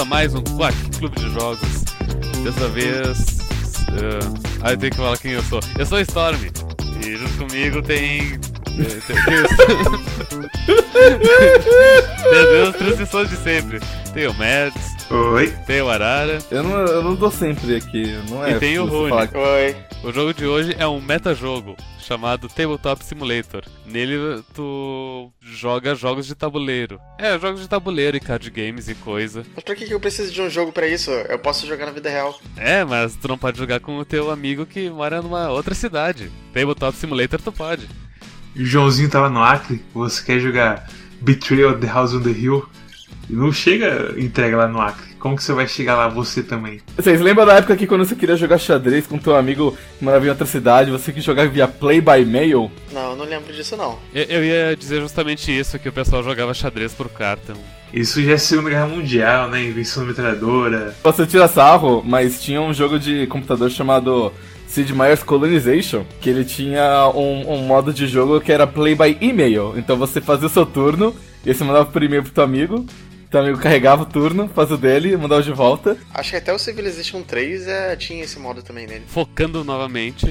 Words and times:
A 0.00 0.04
mais 0.04 0.32
um 0.34 0.42
Quack 0.42 0.76
Clube 0.98 1.18
de 1.18 1.28
Jogos. 1.32 1.84
Dessa 2.44 2.68
vez. 2.68 3.18
Uh, 3.88 4.38
ah, 4.62 4.70
eu 4.72 4.76
tenho 4.76 4.92
que 4.92 4.96
falar 4.98 5.16
quem 5.18 5.32
eu 5.32 5.42
sou. 5.42 5.60
Eu 5.76 5.84
sou 5.86 5.98
Storm. 6.00 6.38
E 7.04 7.16
junto 7.16 7.36
comigo 7.38 7.82
tem. 7.82 8.20
eh, 8.78 9.00
Tem, 9.06 9.16
tem, 11.18 12.46
tem 12.52 12.62
as 12.68 12.76
transições 12.76 13.30
de 13.30 13.36
sempre. 13.36 13.80
Tem 14.14 14.26
o 14.28 14.34
Mads, 14.34 14.96
Oi. 15.10 15.52
tem 15.66 15.82
o 15.82 15.88
Arara. 15.88 16.38
Eu 16.50 16.62
não, 16.62 16.70
eu 16.78 17.02
não 17.02 17.14
dou 17.14 17.30
sempre 17.30 17.76
aqui, 17.76 18.18
não 18.28 18.44
é? 18.44 18.52
E 18.52 18.58
tem 18.58 18.78
o 18.78 18.86
Rune. 18.86 19.08
falar 19.10 19.28
Oi. 19.34 19.76
O 20.04 20.12
jogo 20.12 20.32
de 20.32 20.46
hoje 20.46 20.76
é 20.78 20.86
um 20.86 21.00
metajogo 21.00 21.76
chamado 21.98 22.48
Tabletop 22.48 23.04
Simulator. 23.04 23.64
Nele 23.84 24.42
tu 24.54 25.32
joga 25.40 25.94
jogos 25.96 26.24
de 26.24 26.36
tabuleiro. 26.36 27.00
É, 27.18 27.36
jogos 27.36 27.60
de 27.60 27.68
tabuleiro 27.68 28.16
e 28.16 28.20
card 28.20 28.48
games 28.48 28.88
e 28.88 28.94
coisa. 28.94 29.44
Mas 29.54 29.64
pra 29.64 29.74
que 29.74 29.90
eu 29.90 29.98
preciso 29.98 30.32
de 30.32 30.40
um 30.40 30.48
jogo 30.48 30.70
pra 30.70 30.86
isso? 30.86 31.10
Eu 31.10 31.38
posso 31.40 31.66
jogar 31.66 31.86
na 31.86 31.92
vida 31.92 32.08
real. 32.08 32.38
É, 32.56 32.84
mas 32.84 33.16
tu 33.16 33.26
não 33.26 33.36
pode 33.36 33.58
jogar 33.58 33.80
com 33.80 33.98
o 33.98 34.04
teu 34.04 34.30
amigo 34.30 34.64
que 34.64 34.88
mora 34.88 35.20
numa 35.20 35.50
outra 35.50 35.74
cidade. 35.74 36.30
Tabletop 36.54 36.96
Simulator 36.96 37.40
tu 37.40 37.50
pode. 37.50 37.88
O 38.54 38.64
Joãozinho 38.64 39.10
tava 39.10 39.28
no 39.28 39.42
Acre, 39.42 39.84
você 39.92 40.24
quer 40.24 40.38
jogar 40.38 40.88
Betrayal 41.20 41.72
of 41.72 41.80
the 41.80 41.92
House 41.92 42.14
on 42.14 42.22
the 42.22 42.30
Hill 42.30 42.64
e 43.28 43.32
não 43.32 43.52
chega 43.52 44.14
entrega 44.16 44.56
lá 44.56 44.68
no 44.68 44.80
Acre. 44.80 45.07
Como 45.18 45.36
que 45.36 45.42
você 45.42 45.52
vai 45.52 45.66
chegar 45.66 45.96
lá 45.96 46.08
você 46.08 46.42
também? 46.42 46.80
Vocês 46.96 47.20
lembram 47.20 47.44
da 47.44 47.54
época 47.54 47.76
que 47.76 47.86
quando 47.86 48.04
você 48.04 48.14
queria 48.14 48.36
jogar 48.36 48.58
xadrez 48.58 49.06
com 49.06 49.18
teu 49.18 49.36
amigo 49.36 49.76
que 49.98 50.04
morava 50.04 50.24
em 50.24 50.28
outra 50.28 50.46
cidade, 50.46 50.90
você 50.90 51.12
que 51.12 51.20
jogava 51.20 51.48
via 51.48 51.66
Play 51.66 52.00
by 52.00 52.24
Mail? 52.24 52.70
Não, 52.92 53.10
eu 53.10 53.16
não 53.16 53.24
lembro 53.24 53.52
disso 53.52 53.76
não. 53.76 53.98
Eu, 54.14 54.24
eu 54.24 54.44
ia 54.44 54.76
dizer 54.76 55.00
justamente 55.00 55.56
isso, 55.56 55.78
que 55.78 55.88
o 55.88 55.92
pessoal 55.92 56.22
jogava 56.22 56.54
xadrez 56.54 56.92
por 56.92 57.08
carta. 57.08 57.54
Isso 57.92 58.22
já 58.22 58.32
é 58.32 58.36
Segunda 58.36 58.70
Guerra 58.70 58.86
Mundial, 58.86 59.48
né? 59.48 59.64
Invenção 59.64 60.04
metralhadora. 60.04 60.94
Você 61.02 61.26
tira 61.26 61.48
sarro, 61.48 62.02
mas 62.06 62.42
tinha 62.42 62.60
um 62.60 62.72
jogo 62.72 62.98
de 62.98 63.26
computador 63.26 63.70
chamado 63.70 64.32
Sid 64.66 64.92
Meier's 64.92 65.22
Colonization, 65.22 66.04
que 66.20 66.28
ele 66.28 66.44
tinha 66.44 67.08
um, 67.14 67.54
um 67.54 67.62
modo 67.62 67.92
de 67.92 68.06
jogo 68.06 68.40
que 68.40 68.52
era 68.52 68.66
Play 68.66 68.94
by 68.94 69.16
Email. 69.20 69.74
Então 69.76 69.96
você 69.96 70.20
fazia 70.20 70.46
o 70.46 70.50
seu 70.50 70.66
turno, 70.66 71.14
e 71.44 71.48
aí 71.48 71.54
você 71.54 71.64
mandava 71.64 71.86
por 71.86 72.02
e-mail 72.02 72.22
pro 72.22 72.32
teu 72.32 72.44
amigo, 72.44 72.84
teu 73.30 73.40
amigo 73.40 73.58
carregava 73.58 74.02
o 74.02 74.06
turno, 74.06 74.48
fazia 74.48 74.74
o 74.74 74.78
dele, 74.78 75.16
mandava 75.16 75.42
de 75.42 75.52
volta. 75.52 75.96
Acho 76.14 76.30
que 76.30 76.36
até 76.36 76.52
o 76.52 76.58
Civilization 76.58 77.22
3 77.22 77.66
é, 77.68 77.96
tinha 77.96 78.24
esse 78.24 78.38
modo 78.38 78.62
também 78.62 78.86
nele. 78.86 79.04
Focando 79.06 79.62
novamente, 79.64 80.30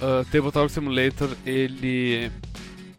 uh, 0.00 0.24
Tabletop 0.30 0.70
Simulator, 0.70 1.30
ele. 1.46 2.30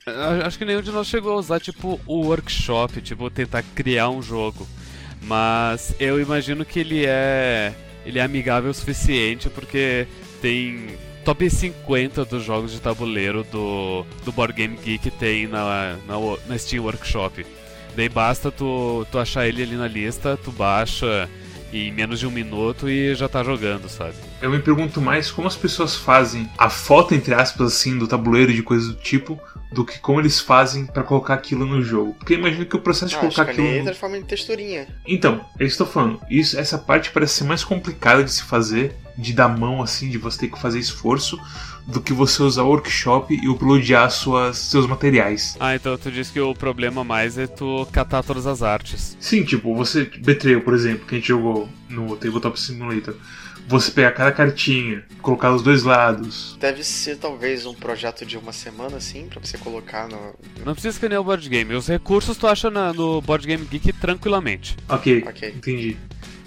a- 0.06 0.46
Acho 0.48 0.58
que 0.58 0.66
nenhum 0.66 0.82
de 0.82 0.92
nós 0.92 1.08
chegou 1.08 1.34
a 1.34 1.36
usar, 1.36 1.60
tipo, 1.60 2.00
o 2.06 2.22
workshop, 2.26 3.02
tipo, 3.02 3.30
tentar 3.30 3.64
criar 3.76 4.10
um 4.10 4.22
jogo. 4.22 4.68
Mas 5.22 5.94
eu 6.00 6.20
imagino 6.20 6.64
que 6.66 6.80
ele 6.80 7.06
é. 7.06 7.74
Ele 8.06 8.18
é 8.18 8.24
amigável 8.24 8.72
o 8.72 8.74
suficiente 8.74 9.50
porque 9.50 10.08
tem 10.42 10.88
top 11.26 11.48
50 11.50 12.24
dos 12.26 12.44
jogos 12.44 12.72
de 12.72 12.80
tabuleiro 12.80 13.44
do, 13.52 14.06
do 14.24 14.32
Board 14.32 14.54
Game 14.54 14.78
Geek 14.84 15.12
tem 15.12 15.46
na, 15.46 15.98
na, 16.08 16.16
na 16.48 16.58
Steam 16.58 16.84
Workshop. 16.86 17.46
Daí 17.96 18.10
basta 18.10 18.52
tu, 18.52 19.06
tu 19.12 19.20
achar 19.20 19.48
ele 19.48 19.64
ali 19.64 19.76
na 19.76 19.88
lista, 19.88 20.38
tu 20.44 20.52
baixa 20.52 21.30
em 21.72 21.92
menos 21.92 22.20
de 22.20 22.26
um 22.26 22.32
minuto 22.32 22.90
e 22.90 23.14
já 23.14 23.30
tá 23.30 23.44
jogando, 23.44 23.88
sabe? 23.90 24.14
Eu 24.42 24.50
me 24.50 24.58
pergunto 24.60 25.00
mais 25.00 25.30
como 25.30 25.48
as 25.48 25.56
pessoas 25.56 25.96
fazem 25.96 26.50
a 26.58 26.68
foto, 26.70 27.14
entre 27.14 27.34
aspas, 27.34 27.74
assim, 27.74 27.98
do 27.98 28.08
tabuleiro 28.08 28.52
e 28.52 28.56
de 28.56 28.64
coisas 28.64 28.88
do 28.88 28.96
tipo, 28.96 29.40
do 29.72 29.86
que 29.86 30.00
como 30.00 30.20
eles 30.20 30.40
fazem 30.40 30.86
pra 30.88 31.04
colocar 31.04 31.36
aquilo 31.36 31.66
no 31.68 31.82
jogo. 31.84 32.16
Porque 32.16 32.34
eu 32.34 32.40
imagino 32.40 32.66
que 32.66 32.76
o 32.76 32.80
processo 32.82 33.10
de 33.12 33.18
Não, 33.18 33.28
acho 33.28 33.36
colocar 33.36 33.52
aquilo. 33.52 33.78
no- 33.78 33.84
transforma 33.84 34.18
em 34.18 34.24
texturinha. 34.24 34.88
Então, 35.06 35.46
é 35.60 35.64
eu 35.66 35.78
tô 35.78 35.86
falando. 35.86 36.20
Isso, 36.28 36.58
essa 36.60 36.78
parte 36.78 37.12
parece 37.12 37.36
ser 37.36 37.44
mais 37.44 37.64
complicada 37.64 38.24
de 38.24 38.32
se 38.32 38.42
fazer, 38.44 38.96
de 39.20 39.34
dar 39.34 39.48
mão 39.50 39.82
assim, 39.84 40.10
de 40.10 40.18
você 40.18 40.40
ter 40.40 40.48
que 40.50 40.60
fazer 40.62 40.80
esforço, 40.80 41.38
do 41.86 42.00
que 42.00 42.14
você 42.14 42.42
usar 42.44 42.64
o 42.64 42.68
workshop 42.68 43.34
e 43.34 43.48
uploadar 43.50 44.10
suas, 44.12 44.58
seus 44.58 44.86
materiais. 44.88 45.58
Ah, 45.60 45.76
então 45.76 45.98
tu 45.98 46.12
disse 46.12 46.32
que 46.32 46.40
o 46.40 46.54
problema 46.54 47.04
mais 47.04 47.38
é 47.38 47.48
tu 47.48 47.88
catar 47.92 48.24
todas 48.24 48.46
as 48.48 48.62
artes. 48.64 49.18
Sim, 49.20 49.44
tipo, 49.44 49.76
você. 49.76 50.06
Betrayal, 50.06 50.62
por 50.62 50.74
exemplo, 50.74 51.06
que 51.08 51.16
a 51.16 51.18
gente 51.18 51.28
jogou 51.28 51.68
no 51.90 52.16
Tabletop 52.16 52.60
Simulator. 52.60 53.16
Você 53.68 53.92
pegar 53.92 54.12
cada 54.14 54.32
cartinha, 54.32 55.04
colocar 55.22 55.54
os 55.54 55.62
dois 55.62 55.84
lados. 55.84 56.58
Deve 56.60 56.84
ser 56.84 57.18
talvez 57.18 57.68
um 57.68 57.74
projeto 57.76 58.26
de 58.26 58.36
uma 58.36 58.52
semana 58.52 58.98
assim, 58.98 59.28
pra 59.28 59.40
você 59.40 59.60
colocar 59.60 60.08
no. 60.08 60.34
Não 60.66 60.74
precisa 60.74 61.08
nem 61.08 61.18
o 61.20 61.24
board 61.24 61.48
game. 61.48 61.76
Os 61.76 61.88
recursos 61.88 62.36
tu 62.36 62.48
acha 62.48 62.72
na- 62.72 62.92
no 62.94 63.22
Board 63.22 63.46
Game 63.46 63.64
Geek 63.66 63.94
tranquilamente. 63.94 64.76
Ok, 64.88 65.24
Ok. 65.28 65.50
entendi. 65.56 65.98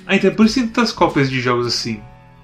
Ah, 0.05 0.17
então 0.17 0.31
é 0.31 0.35
por 0.35 0.47
isso 0.47 0.57
que 0.57 0.61
tem 0.63 0.69
tantas 0.71 0.91
cópias 0.93 1.31
de 1.31 1.41
jogos 1.41 1.65
assim. 1.67 2.03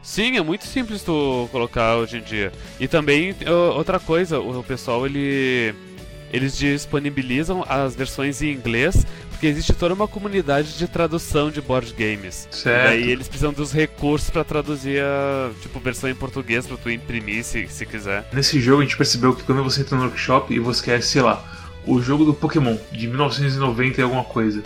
Sim, 0.09 0.39
é 0.39 0.43
muito 0.43 0.65
simples 0.65 1.03
tu 1.03 1.47
colocar 1.53 1.97
hoje 1.97 2.17
em 2.17 2.23
dia. 2.23 2.51
E 2.81 2.89
também, 2.89 3.37
outra 3.75 4.01
coisa, 4.01 4.41
o 4.41 4.65
pessoal, 4.65 5.05
ele... 5.05 5.75
Eles 6.33 6.57
disponibilizam 6.57 7.63
as 7.69 7.95
versões 7.95 8.41
em 8.41 8.51
inglês, 8.51 9.07
porque 9.29 9.47
existe 9.47 9.75
toda 9.75 9.93
uma 9.93 10.09
comunidade 10.09 10.79
de 10.79 10.89
tradução 10.89 11.51
de 11.51 11.61
board 11.61 11.93
games. 11.93 12.49
Certo. 12.51 12.87
E 12.87 12.89
daí 12.89 13.11
eles 13.11 13.29
precisam 13.29 13.53
dos 13.53 13.71
recursos 13.71 14.31
pra 14.31 14.43
traduzir 14.45 15.03
a, 15.03 15.51
tipo, 15.61 15.79
versão 15.79 16.09
em 16.09 16.15
português 16.15 16.67
pra 16.67 16.79
tu 16.79 16.91
imprimir 16.91 17.45
se, 17.45 17.69
se 17.69 17.85
quiser. 17.85 18.27
Nesse 18.33 18.59
jogo 18.61 18.81
a 18.81 18.85
gente 18.85 18.97
percebeu 18.97 19.35
que 19.35 19.43
quando 19.43 19.63
você 19.63 19.83
entra 19.83 19.97
no 19.97 20.05
workshop 20.05 20.55
e 20.55 20.59
você 20.59 20.85
quer, 20.85 21.03
sei 21.03 21.21
lá, 21.21 21.45
o 21.87 22.01
jogo 22.01 22.25
do 22.25 22.33
Pokémon 22.33 22.79
de 22.91 23.07
1990 23.07 24.01
e 24.01 24.05
alguma 24.05 24.25
coisa, 24.25 24.63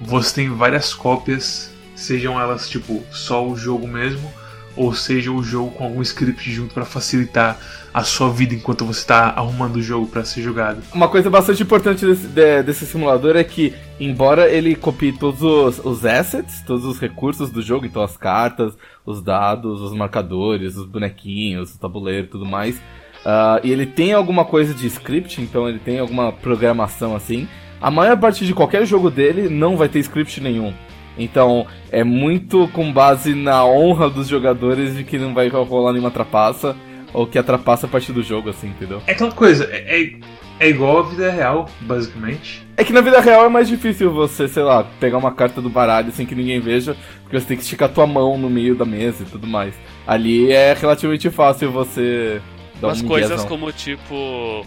você 0.00 0.34
tem 0.34 0.50
várias 0.50 0.92
cópias, 0.92 1.70
sejam 1.96 2.38
elas 2.38 2.68
tipo 2.68 3.02
só 3.10 3.46
o 3.46 3.56
jogo 3.56 3.88
mesmo, 3.88 4.32
ou 4.76 4.94
seja 4.94 5.30
o 5.30 5.42
jogo 5.42 5.70
com 5.72 5.84
algum 5.84 6.02
script 6.02 6.50
junto 6.50 6.72
para 6.74 6.84
facilitar 6.84 7.58
a 7.92 8.02
sua 8.02 8.30
vida 8.30 8.54
enquanto 8.54 8.86
você 8.86 9.00
está 9.00 9.26
arrumando 9.30 9.76
o 9.76 9.82
jogo 9.82 10.06
para 10.06 10.24
ser 10.24 10.40
jogado. 10.42 10.82
Uma 10.94 11.08
coisa 11.08 11.28
bastante 11.28 11.62
importante 11.62 12.06
desse, 12.06 12.26
de- 12.26 12.62
desse 12.62 12.86
simulador 12.86 13.36
é 13.36 13.44
que, 13.44 13.74
embora 14.00 14.48
ele 14.50 14.74
copie 14.74 15.12
todos 15.12 15.42
os, 15.42 15.78
os 15.84 16.06
assets, 16.06 16.62
todos 16.66 16.84
os 16.86 16.98
recursos 16.98 17.50
do 17.50 17.60
jogo, 17.60 17.84
então 17.84 18.02
as 18.02 18.16
cartas, 18.16 18.74
os 19.04 19.20
dados, 19.20 19.82
os 19.82 19.92
marcadores, 19.94 20.76
os 20.76 20.86
bonequinhos, 20.86 21.74
o 21.74 21.78
tabuleiro 21.78 22.28
tudo 22.28 22.46
mais, 22.46 22.80
ah, 23.26 23.60
e 23.62 23.70
ele 23.70 23.84
tem 23.84 24.14
alguma 24.14 24.44
coisa 24.44 24.72
de 24.72 24.86
script, 24.86 25.42
então 25.42 25.68
ele 25.68 25.78
tem 25.78 25.98
alguma 25.98 26.32
programação 26.32 27.14
assim, 27.14 27.46
a 27.80 27.90
maior 27.90 28.16
parte 28.18 28.46
de 28.46 28.54
qualquer 28.54 28.86
jogo 28.86 29.10
dele 29.10 29.48
não 29.50 29.76
vai 29.76 29.88
ter 29.88 29.98
script 29.98 30.40
nenhum. 30.40 30.72
Então, 31.18 31.66
é 31.90 32.02
muito 32.02 32.68
com 32.68 32.92
base 32.92 33.34
na 33.34 33.64
honra 33.64 34.08
dos 34.08 34.28
jogadores 34.28 34.96
de 34.96 35.04
que 35.04 35.18
não 35.18 35.34
vai 35.34 35.48
rolar 35.48 35.92
nenhuma 35.92 36.10
trapaça, 36.10 36.76
ou 37.12 37.26
que 37.26 37.38
a 37.38 37.42
trapaça 37.42 37.86
a 37.86 37.88
partir 37.88 38.12
do 38.12 38.22
jogo, 38.22 38.50
assim, 38.50 38.68
entendeu? 38.68 39.02
É 39.06 39.12
aquela 39.12 39.32
coisa, 39.32 39.68
é, 39.70 40.02
é, 40.02 40.12
é 40.60 40.68
igual 40.68 41.00
a 41.00 41.02
vida 41.02 41.30
real, 41.30 41.68
basicamente. 41.80 42.66
É 42.76 42.84
que 42.84 42.92
na 42.92 43.00
vida 43.00 43.20
real 43.20 43.44
é 43.44 43.48
mais 43.48 43.68
difícil 43.68 44.10
você, 44.10 44.48
sei 44.48 44.62
lá, 44.62 44.84
pegar 44.98 45.18
uma 45.18 45.32
carta 45.32 45.60
do 45.60 45.68
baralho 45.68 46.10
sem 46.12 46.24
que 46.24 46.34
ninguém 46.34 46.60
veja, 46.60 46.96
porque 47.22 47.38
você 47.38 47.46
tem 47.46 47.56
que 47.56 47.62
esticar 47.62 47.90
tua 47.90 48.06
mão 48.06 48.38
no 48.38 48.48
meio 48.48 48.74
da 48.74 48.84
mesa 48.84 49.22
e 49.22 49.26
tudo 49.26 49.46
mais. 49.46 49.74
Ali 50.06 50.50
é 50.50 50.72
relativamente 50.72 51.28
fácil 51.30 51.70
você 51.70 52.40
dar 52.80 52.88
Umas 52.88 53.02
um 53.02 53.08
coisas 53.08 53.44
como, 53.44 53.70
tipo, 53.72 54.64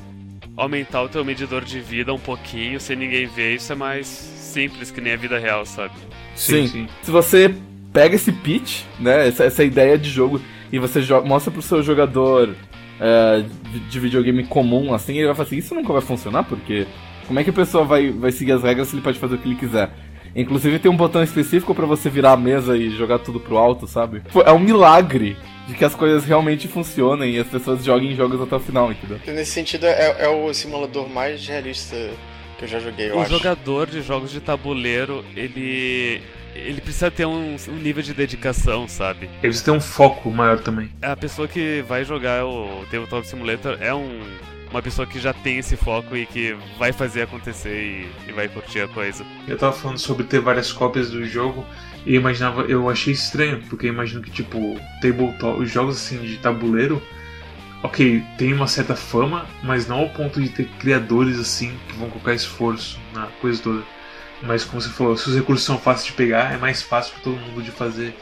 aumentar 0.56 1.02
o 1.02 1.10
teu 1.10 1.25
medidor 1.25 1.64
de 1.64 1.80
vida 1.80 2.14
um 2.14 2.20
pouquinho 2.20 2.80
sem 2.80 2.96
ninguém 2.96 3.25
ver, 3.25 3.56
isso 3.56 3.72
é 3.74 3.75
mais 3.75 4.08
simples 4.56 4.90
que 4.90 5.02
nem 5.02 5.13
a 5.13 5.18
vida 5.18 5.38
real, 5.38 5.66
sabe? 5.66 5.94
Sim. 6.36 6.88
Se 7.04 7.12
você 7.12 7.54
pega 7.92 8.16
esse 8.16 8.31
pitch, 8.31 8.84
né, 9.00 9.28
essa, 9.28 9.44
essa 9.44 9.63
ideia 9.63 9.98
de 9.98 10.10
jogo, 10.10 10.40
e 10.72 10.80
você 10.80 11.02
mostra 11.25 11.52
pro 11.52 11.62
seu 11.62 11.84
jogador 11.84 12.56
é, 13.00 13.44
de- 13.72 13.80
de 13.80 14.00
videogame 14.00 14.46
comum, 14.46 14.94
assim, 14.94 15.18
ele 15.18 15.25
vai 15.28 15.36
falar 15.36 15.48
assim, 15.48 15.57
isso 15.57 15.75
nunca 15.75 15.92
vai 15.92 16.02
funcionar, 16.02 16.44
porque 16.44 16.88
como 17.28 17.38
é 17.40 17.44
que 17.44 17.50
a 17.50 17.54
pessoa 17.54 17.84
vai, 17.84 18.10
vai 18.12 18.31
seguir 18.31 18.54
as 18.54 18.63
regras 18.63 18.88
se 18.88 18.96
ele 18.96 19.02
pode 19.02 19.19
fazer 19.19 19.36
o 19.36 19.38
que 19.38 19.48
ele 19.50 19.56
quiser? 19.56 19.90
Inclusive 20.34 20.80
tem 20.80 20.92
um 20.92 20.96
botão 20.98 21.22
específico 21.24 21.74
pra 21.75 21.86
você 21.86 22.10
virar 22.10 22.34
a 22.34 22.38
mesa 22.38 22.78
e 22.78 22.90
jogar 22.92 23.19
tudo 23.19 23.40
pro 23.40 23.58
alto, 23.58 23.88
sabe? 23.88 24.22
É 24.46 24.51
um 24.51 24.60
milagre 24.60 25.38
de 25.68 25.74
que 25.74 25.84
as 25.86 25.96
coisas 25.96 26.25
realmente 26.25 26.68
funcionem 26.68 27.36
e 27.36 27.40
as 27.40 27.48
pessoas 27.48 27.84
joguem 27.84 28.13
jogos 28.16 28.42
até 28.42 28.56
o 28.56 28.60
final, 28.60 28.92
entendeu? 28.92 29.18
Nesse 29.28 29.51
sentido, 29.51 29.86
é, 29.86 30.16
é 30.25 30.28
o 30.30 30.54
simulador 30.54 31.10
mais 31.10 31.46
realista 31.48 31.96
que 32.57 32.66
eu 32.66 32.68
já 32.68 32.80
joguei, 32.80 33.10
eu 33.12 33.18
o 33.18 33.22
acho. 33.22 33.30
jogador 33.31 33.88
de 33.88 34.02
jogos 34.02 34.31
de 34.31 34.40
tabuleiro, 34.40 35.24
ele. 35.36 36.22
Ele 36.56 36.80
precisa 36.80 37.12
ter 37.12 37.25
um, 37.25 37.57
um 37.68 37.75
nível 37.75 38.02
de 38.02 38.13
dedicação, 38.13 38.88
sabe? 38.88 39.30
E 39.44 39.52
você 39.52 39.62
tem 39.62 39.74
um 39.74 39.81
foco 39.81 40.31
maior 40.31 40.57
também. 40.60 40.90
A 41.02 41.13
pessoa 41.13 41.50
que 41.50 41.84
vai 41.86 42.06
jogar 42.06 42.46
o 42.46 42.86
Tabletop 42.90 43.28
Simulator 43.28 43.78
é 43.81 43.94
um, 43.94 44.22
uma 44.72 44.81
pessoa 44.81 45.06
que 45.06 45.19
já 45.19 45.34
tem 45.34 45.57
esse 45.57 45.75
foco 45.75 46.16
e 46.16 46.25
que 46.25 46.56
vai 46.80 46.94
fazer 46.94 47.24
acontecer 47.24 48.07
e, 48.25 48.30
e 48.30 48.31
vai 48.31 48.48
curtir 48.48 48.80
a 48.80 48.88
coisa. 48.88 49.25
Eu 49.46 49.58
tava 49.58 49.74
falando 49.74 49.98
sobre 49.98 50.24
ter 50.24 50.40
várias 50.40 50.72
cópias 50.72 51.10
do 51.12 51.25
jogo 51.25 51.66
e 52.06 52.16
eu 52.16 52.22
imaginava, 52.22 52.62
eu 52.62 52.90
achei 52.90 53.12
estranho, 53.12 53.62
porque 53.69 53.88
eu 53.88 53.94
imagino 53.94 54.22
que 54.22 54.31
tipo, 54.31 54.80
tabletop, 55.01 55.62
os 55.62 55.69
jogos 55.69 55.98
assim 55.98 56.19
de 56.19 56.38
tabuleiro, 56.38 57.01
ok, 57.86 58.24
tem 58.38 58.54
uma 58.54 58.68
certa 58.68 58.96
fama, 58.96 59.46
mas 59.64 59.88
não 59.88 60.00
ao 60.00 60.10
ponto 60.10 60.42
de 60.42 60.50
ter 60.50 60.66
criadores 60.80 61.40
assim 61.40 61.78
que 61.88 61.96
vão 61.96 62.10
colocar 62.10 62.34
esforço 62.34 63.00
na 63.14 63.28
coisa 63.42 63.62
toda. 63.62 63.84
Mas 64.42 64.64
como 64.66 64.82
você 64.82 64.90
falou, 64.90 65.16
se 65.16 65.30
os 65.30 65.36
recursos 65.36 65.66
são 65.66 65.78
fáceis 65.78 66.08
de 66.08 66.14
pegar, 66.14 66.54
é 66.54 66.58
mais 66.58 66.82
fácil 66.82 67.14
para 67.14 67.24
todo 67.24 67.40
mundo 67.40 67.62
de 67.62 67.72
fazer 67.72 68.16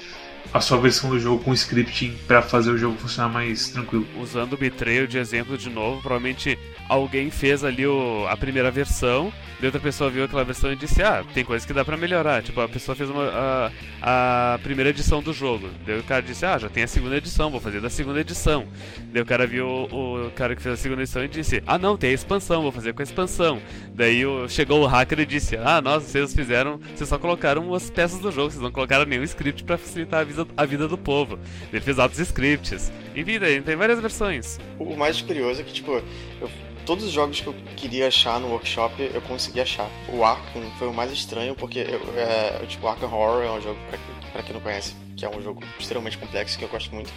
a 0.52 0.60
sua 0.60 0.78
versão 0.80 1.10
do 1.10 1.20
jogo 1.20 1.44
com 1.44 1.54
scripting 1.54 2.18
para 2.28 2.42
fazer 2.42 2.72
o 2.72 2.78
jogo 2.78 2.98
funcionar 2.98 3.30
mais 3.30 3.70
tranquilo. 3.70 4.08
Usando 4.20 4.54
o 4.54 4.58
Betrayal 4.58 5.08
de 5.08 5.18
exemplo 5.18 5.58
de 5.58 5.70
novo, 5.70 6.02
provavelmente 6.02 6.58
alguém 6.90 7.30
fez 7.30 7.64
ali 7.64 7.86
o, 7.86 8.26
a 8.28 8.38
primeira 8.38 8.70
versão, 8.70 9.32
e 9.64 9.66
outra 9.66 9.80
pessoa 9.80 10.10
viu 10.10 10.26
aquela 10.26 10.44
versão 10.44 10.74
e 10.74 10.76
disse: 10.76 11.02
Ah, 11.02 11.24
tem 11.34 11.46
coisa 11.46 11.66
que 11.66 11.72
dá 11.72 11.86
pra 11.86 11.96
melhorar. 11.96 12.44
Tipo, 12.44 12.60
a 12.60 12.68
pessoa 12.68 12.96
fez 12.98 13.10
uma, 13.10 13.72
a, 14.02 14.56
a 14.56 14.60
primeira 14.60 14.90
edição 14.90 15.24
do 15.24 15.32
jogo. 15.32 15.70
Daí 15.86 15.98
o 15.98 16.04
cara 16.04 16.22
disse: 16.22 16.46
Ah, 16.46 16.58
já 16.58 16.68
tem 16.68 16.84
a 16.84 16.88
segunda 16.88 17.16
edição, 17.16 17.50
vou 17.50 17.62
fazer 17.62 17.80
da 17.80 17.90
segunda 17.90 18.20
edição. 18.20 18.68
Daí 19.14 19.22
o 19.22 19.26
cara 19.26 19.48
viu 19.48 19.66
o, 19.66 20.28
o 20.28 20.32
cara 20.32 20.54
que 20.54 20.62
fez 20.62 20.74
a 20.74 20.78
segunda 20.78 21.04
edição 21.04 21.24
e 21.24 21.30
disse: 21.30 21.64
Ah, 21.66 21.78
não, 21.78 21.96
tem 21.96 22.10
a 22.10 22.14
expansão, 22.14 22.62
vou 22.62 22.74
fazer 22.74 22.94
com 22.94 23.02
a 23.02 23.04
expansão. 23.04 23.62
Daí 23.94 24.26
o, 24.26 24.50
chegou 24.50 24.82
o 24.82 24.86
hacker 24.86 25.22
e 25.22 25.26
disse: 25.26 25.56
Ah, 25.56 25.82
nossa, 25.82 26.08
vocês 26.08 26.36
fizeram, 26.36 26.78
vocês 26.94 27.08
só 27.08 27.18
colocaram 27.18 27.74
as 27.74 27.90
peças 27.90 28.20
do 28.20 28.34
jogo, 28.34 28.52
vocês 28.52 28.62
não 28.62 28.72
colocaram 28.72 29.06
nenhum 29.06 29.24
script 29.24 29.64
pra 29.64 29.78
facilitar 29.78 30.20
a 30.20 30.24
vida, 30.34 30.48
a 30.58 30.66
vida 30.66 30.88
do 30.88 30.98
povo. 30.98 31.40
Ele 31.72 31.82
fez 31.82 32.00
altos 32.00 32.20
scripts. 32.20 32.92
Enfim, 33.16 33.40
daí 33.40 33.62
tem 33.62 33.76
várias 33.76 34.00
versões. 34.00 34.60
O 34.80 34.96
mais 34.96 35.22
curioso 35.22 35.62
é 35.62 35.64
que, 35.64 35.74
tipo, 35.74 36.02
eu 36.42 36.50
todos 36.86 37.06
os 37.06 37.12
jogos 37.12 37.40
que 37.40 37.48
eu 37.48 37.56
queria 37.76 38.08
achar 38.08 38.40
no 38.40 38.50
workshop 38.50 39.10
eu 39.14 39.22
consegui 39.22 39.62
achar. 39.62 39.90
O 40.10 40.24
Arkham 40.24 40.70
foi 40.78 40.88
o 40.88 40.94
mais 40.94 41.12
estranho 41.12 41.56
porque 41.56 41.80
eu, 41.80 42.02
é, 42.18 42.66
tipo 42.68 42.88
Arkham 42.88 43.12
Horror 43.14 43.44
é 43.44 43.52
um 43.52 43.62
jogo 43.62 43.80
pra, 43.90 43.98
pra, 44.32 44.44
quem 44.44 44.54
não 44.54 44.62
conhece, 44.62 44.94
que 45.16 45.26
é 45.26 45.30
um 45.30 45.42
jogo 45.42 45.64
extremamente 45.80 46.18
complexo 46.18 46.58
que 46.58 46.66
eu 46.66 46.70
gosto 46.70 46.94
muito. 46.94 47.12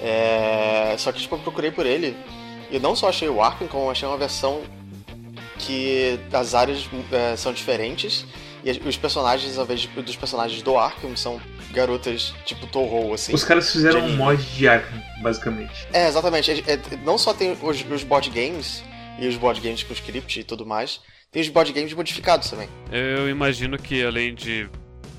É, 0.00 0.94
só 0.98 1.12
que 1.12 1.20
tipo 1.20 1.34
eu 1.34 1.40
procurei 1.40 1.70
por 1.70 1.86
ele 1.86 2.16
e 2.70 2.78
não 2.78 2.96
só 2.96 3.08
achei 3.08 3.28
o 3.28 3.42
Arkham, 3.42 3.68
como 3.68 3.90
achei 3.90 4.08
uma 4.08 4.16
versão 4.16 4.62
que 5.58 6.18
as 6.32 6.54
áreas 6.54 6.88
é, 7.12 7.36
são 7.36 7.52
diferentes 7.52 8.26
e 8.64 8.88
os 8.88 8.96
personagens, 8.96 9.58
ao 9.58 9.64
invés 9.64 9.80
de, 9.80 9.88
dos 9.88 10.16
personagens 10.16 10.62
do 10.62 10.76
Arkham, 10.76 11.14
são 11.16 11.40
garotas 11.72 12.34
tipo 12.44 12.66
Toho, 12.66 13.12
assim. 13.12 13.34
Os 13.34 13.44
caras 13.44 13.70
fizeram 13.70 14.00
um 14.00 14.16
mod 14.16 14.42
de 14.42 14.66
Arkham, 14.66 15.02
basicamente. 15.22 15.86
É, 15.92 16.08
exatamente. 16.08 16.50
É, 16.50 16.72
é, 16.72 16.80
não 17.04 17.18
só 17.18 17.34
tem 17.34 17.56
os, 17.62 17.84
os 17.90 18.02
board 18.02 18.30
games, 18.30 18.82
e 19.18 19.28
os 19.28 19.36
board 19.36 19.60
games 19.60 19.82
com 19.82 19.92
script 19.92 20.40
e 20.40 20.44
tudo 20.44 20.66
mais. 20.66 21.00
Tem 21.30 21.42
os 21.42 21.48
board 21.48 21.72
games 21.72 21.92
modificados 21.92 22.50
também. 22.50 22.68
Eu 22.90 23.28
imagino 23.28 23.76
que 23.76 24.04
além 24.04 24.34
de 24.34 24.68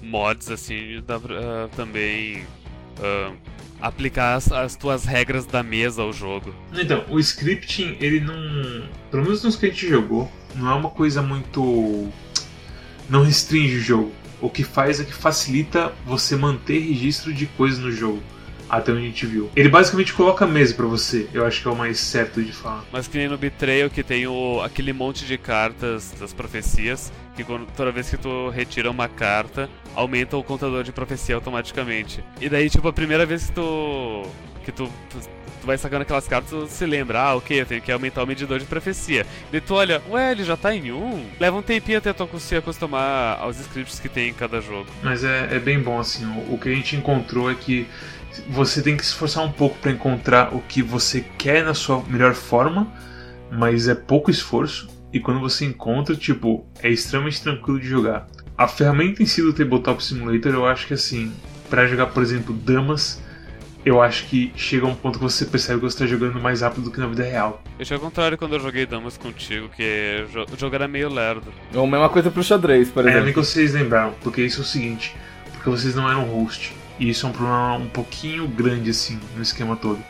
mods, 0.01 0.49
assim, 0.49 1.01
dá 1.05 1.19
pra 1.19 1.35
uh, 1.35 1.69
também 1.75 2.43
uh, 2.99 3.35
aplicar 3.81 4.35
as, 4.35 4.51
as, 4.51 4.75
tuas 4.75 5.03
regras 5.03 5.45
da 5.45 5.61
mesa 5.61 6.01
ao 6.01 6.13
jogo. 6.13 6.53
Então, 6.73 7.03
o 7.09 7.19
scripting, 7.19 7.97
ele 7.99 8.19
não. 8.19 8.87
Pelo 9.11 9.23
menos 9.23 9.43
nos 9.43 9.55
que 9.55 9.65
a 9.65 9.69
gente 9.69 9.87
jogou, 9.87 10.31
não 10.55 10.71
é 10.71 10.73
uma 10.73 10.89
coisa 10.89 11.21
muito. 11.21 12.09
Não 13.09 13.23
restringe 13.23 13.77
o 13.77 13.81
jogo. 13.81 14.11
O 14.41 14.49
que 14.49 14.63
faz 14.63 14.99
é 14.99 15.03
que 15.03 15.13
facilita 15.13 15.93
você 16.05 16.35
manter 16.35 16.79
registro 16.79 17.33
de 17.33 17.45
coisas 17.45 17.79
no 17.79 17.91
jogo 17.91 18.21
até 18.69 18.91
onde 18.91 19.01
a 19.01 19.05
gente 19.05 19.25
viu. 19.25 19.49
Ele 19.55 19.69
basicamente 19.69 20.13
coloca 20.13 20.45
a 20.45 20.47
mesa 20.47 20.73
para 20.73 20.85
você, 20.85 21.27
eu 21.33 21.45
acho 21.45 21.61
que 21.61 21.67
é 21.67 21.71
o 21.71 21.75
mais 21.75 21.99
certo 21.99 22.41
de 22.41 22.51
falar. 22.51 22.83
Mas 22.91 23.07
que 23.07 23.17
nem 23.17 23.27
no 23.27 23.37
Betrayal 23.37 23.89
que 23.89 24.03
tem 24.03 24.27
o, 24.27 24.61
aquele 24.61 24.93
monte 24.93 25.25
de 25.25 25.37
cartas 25.37 26.13
das 26.19 26.33
profecias, 26.33 27.11
que 27.35 27.43
quando, 27.43 27.67
toda 27.75 27.91
vez 27.91 28.09
que 28.09 28.17
tu 28.17 28.49
retira 28.49 28.89
uma 28.89 29.07
carta, 29.07 29.69
aumenta 29.93 30.37
o 30.37 30.43
contador 30.43 30.83
de 30.83 30.91
profecia 30.91 31.35
automaticamente. 31.35 32.23
E 32.41 32.49
daí, 32.49 32.69
tipo, 32.69 32.87
a 32.87 32.93
primeira 32.93 33.25
vez 33.25 33.47
que 33.47 33.53
tu. 33.53 34.23
Que 34.65 34.71
tu, 34.71 34.89
tu 35.09 35.19
vai 35.63 35.77
sacando 35.77 36.01
aquelas 36.01 36.27
cartas, 36.27 36.49
tu 36.49 36.67
se 36.67 36.85
lembra, 36.85 37.21
ah, 37.21 37.35
ok, 37.35 37.61
eu 37.61 37.65
tenho 37.65 37.81
que 37.81 37.91
aumentar 37.91 38.23
o 38.23 38.27
medidor 38.27 38.59
de 38.59 38.65
profecia. 38.65 39.25
Daí 39.51 39.61
tu 39.61 39.75
olha, 39.75 40.01
ué, 40.09 40.31
ele 40.31 40.43
já 40.43 40.57
tá 40.57 40.75
em 40.75 40.91
um? 40.91 41.25
Leva 41.39 41.57
um 41.57 41.61
tempinho 41.61 41.99
até 41.99 42.11
tu 42.11 42.27
se 42.39 42.55
acostumar 42.55 43.39
aos 43.39 43.59
scripts 43.59 43.99
que 43.99 44.09
tem 44.09 44.29
em 44.29 44.33
cada 44.33 44.59
jogo. 44.59 44.87
Mas 45.03 45.23
é, 45.23 45.55
é 45.55 45.59
bem 45.59 45.79
bom, 45.79 45.99
assim, 45.99 46.25
o, 46.25 46.55
o 46.55 46.59
que 46.59 46.69
a 46.69 46.73
gente 46.73 46.95
encontrou 46.95 47.49
é 47.49 47.55
que 47.55 47.87
você 48.49 48.81
tem 48.81 48.97
que 48.97 49.05
se 49.05 49.11
esforçar 49.11 49.43
um 49.43 49.51
pouco 49.51 49.77
para 49.79 49.91
encontrar 49.91 50.53
o 50.53 50.61
que 50.61 50.81
você 50.81 51.23
quer 51.37 51.63
na 51.63 51.73
sua 51.73 52.03
melhor 52.03 52.33
forma, 52.33 52.91
mas 53.51 53.87
é 53.87 53.95
pouco 53.95 54.29
esforço. 54.29 54.89
E 55.13 55.19
quando 55.19 55.39
você 55.39 55.65
encontra, 55.65 56.15
tipo, 56.15 56.65
é 56.81 56.89
extremamente 56.89 57.41
tranquilo 57.41 57.79
de 57.79 57.87
jogar. 57.87 58.27
A 58.57 58.67
ferramenta 58.67 59.23
em 59.23 59.25
si 59.25 59.41
do 59.41 59.53
Tabletop 59.53 60.03
Simulator, 60.03 60.53
eu 60.53 60.65
acho 60.65 60.87
que 60.87 60.93
assim, 60.93 61.31
para 61.69 61.87
jogar, 61.87 62.07
por 62.07 62.21
exemplo, 62.21 62.53
damas, 62.53 63.21
eu 63.85 64.01
acho 64.01 64.25
que 64.25 64.51
chega 64.55 64.87
um 64.87 64.95
ponto 64.95 65.19
que 65.19 65.23
você 65.23 65.45
percebe 65.45 65.79
que 65.79 65.85
você 65.85 66.03
está 66.03 66.07
jogando 66.07 66.41
mais 66.41 66.61
rápido 66.61 66.85
do 66.85 66.91
que 66.91 66.99
na 66.99 67.05
vida 67.05 67.23
real. 67.23 67.61
Eu 67.77 67.83
achei 67.83 67.95
ao 67.95 68.01
contrário 68.01 68.35
quando 68.35 68.53
eu 68.53 68.59
joguei 68.59 68.85
damas 68.87 69.15
contigo, 69.15 69.69
que 69.69 70.25
o 70.51 70.57
jogo 70.57 70.73
era 70.73 70.87
meio 70.87 71.07
lerdo. 71.07 71.53
Ou 71.73 71.83
a 71.83 71.87
mesma 71.87 72.09
coisa 72.09 72.31
pro 72.31 72.43
xadrez, 72.43 72.89
por 72.89 73.01
exemplo. 73.03 73.19
É, 73.19 73.23
nem 73.23 73.33
que 73.33 73.39
vocês 73.39 73.73
lembraram, 73.73 74.15
porque 74.23 74.41
isso 74.41 74.61
é 74.61 74.63
o 74.63 74.65
seguinte, 74.65 75.15
porque 75.51 75.69
vocês 75.69 75.93
não 75.93 76.09
eram 76.09 76.23
host. 76.23 76.73
E 76.99 77.09
isso 77.09 77.27
é 77.27 77.29
um 77.29 77.31
problema 77.31 77.75
um 77.75 77.87
pouquinho 77.87 78.47
grande 78.47 78.89
assim 78.89 79.19
no 79.35 79.43
esquema 79.43 79.75
todo. 79.75 80.03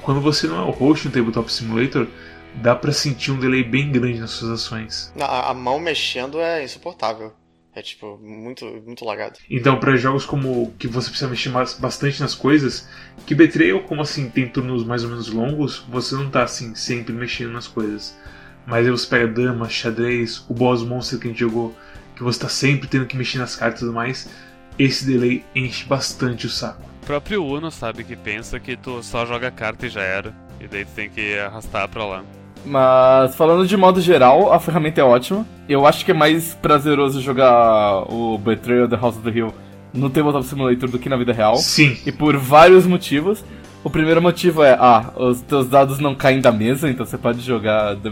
Quando 0.00 0.20
você 0.20 0.46
não 0.46 0.58
é 0.60 0.62
o 0.62 0.70
host 0.70 1.08
no 1.08 1.12
Tabletop 1.12 1.52
Simulator, 1.52 2.06
dá 2.54 2.76
para 2.76 2.92
sentir 2.92 3.32
um 3.32 3.38
delay 3.38 3.64
bem 3.64 3.90
grande 3.90 4.20
nas 4.20 4.30
suas 4.30 4.52
ações. 4.52 5.12
A, 5.20 5.50
a 5.50 5.54
mão 5.54 5.80
mexendo 5.80 6.40
é 6.40 6.62
insuportável. 6.62 7.32
É 7.78 7.82
tipo, 7.82 8.18
muito, 8.18 8.64
muito 8.84 9.04
lagado. 9.04 9.38
Então, 9.48 9.78
para 9.78 9.96
jogos 9.96 10.26
como 10.26 10.72
que 10.80 10.88
você 10.88 11.10
precisa 11.10 11.30
mexer 11.30 11.50
bastante 11.78 12.20
nas 12.20 12.34
coisas, 12.34 12.88
que 13.24 13.36
Betrayal, 13.36 13.84
como 13.84 14.02
assim, 14.02 14.28
tem 14.28 14.48
turnos 14.48 14.84
mais 14.84 15.04
ou 15.04 15.10
menos 15.10 15.28
longos, 15.28 15.84
você 15.88 16.16
não 16.16 16.28
tá 16.28 16.42
assim, 16.42 16.74
sempre 16.74 17.12
mexendo 17.12 17.52
nas 17.52 17.68
coisas. 17.68 18.18
Mas 18.66 18.84
aí 18.84 18.90
você 18.90 19.06
pega 19.06 19.28
dama, 19.28 19.68
xadrez, 19.68 20.44
o 20.48 20.54
boss 20.54 20.82
monster 20.82 21.20
que 21.20 21.28
a 21.28 21.30
gente 21.30 21.38
jogou, 21.38 21.72
que 22.16 22.22
você 22.24 22.40
tá 22.40 22.48
sempre 22.48 22.88
tendo 22.88 23.06
que 23.06 23.16
mexer 23.16 23.38
nas 23.38 23.54
cartas 23.54 23.80
e 23.80 23.84
tudo 23.84 23.94
mais 23.94 24.28
esse 24.76 25.04
delay 25.04 25.44
enche 25.54 25.84
bastante 25.84 26.46
o 26.46 26.50
saco. 26.50 26.82
O 27.02 27.06
próprio 27.06 27.44
Uno 27.44 27.70
sabe 27.70 28.04
que 28.04 28.14
pensa 28.14 28.60
que 28.60 28.76
tu 28.76 29.02
só 29.02 29.24
joga 29.26 29.50
carta 29.50 29.86
e 29.86 29.88
já 29.88 30.02
era. 30.02 30.34
E 30.60 30.68
daí 30.68 30.84
tu 30.84 30.92
tem 30.94 31.08
que 31.08 31.38
arrastar 31.38 31.88
pra 31.88 32.04
lá. 32.04 32.24
Mas 32.64 33.34
falando 33.34 33.66
de 33.66 33.76
modo 33.76 34.00
geral, 34.00 34.52
a 34.52 34.60
ferramenta 34.60 35.00
é 35.00 35.04
ótima. 35.04 35.46
Eu 35.68 35.86
acho 35.86 36.04
que 36.04 36.10
é 36.10 36.14
mais 36.14 36.54
prazeroso 36.54 37.20
jogar 37.20 38.04
o 38.12 38.38
Betrayal 38.38 38.88
The 38.88 38.96
House 38.96 39.16
of 39.16 39.30
the 39.30 39.36
Hill 39.36 39.52
no 39.92 40.10
Tabletop 40.10 40.44
Simulator 40.44 40.88
do 40.88 40.98
que 40.98 41.08
na 41.08 41.16
vida 41.16 41.32
real. 41.32 41.56
Sim. 41.56 41.96
E 42.04 42.12
por 42.12 42.36
vários 42.36 42.86
motivos. 42.86 43.44
O 43.84 43.90
primeiro 43.90 44.20
motivo 44.20 44.62
é, 44.62 44.76
ah, 44.78 45.12
os 45.16 45.40
teus 45.40 45.68
dados 45.68 45.98
não 45.98 46.14
caem 46.14 46.40
da 46.40 46.50
mesa, 46.50 46.90
então 46.90 47.06
você 47.06 47.16
pode 47.16 47.40
jogar 47.40 47.94
da, 47.94 48.10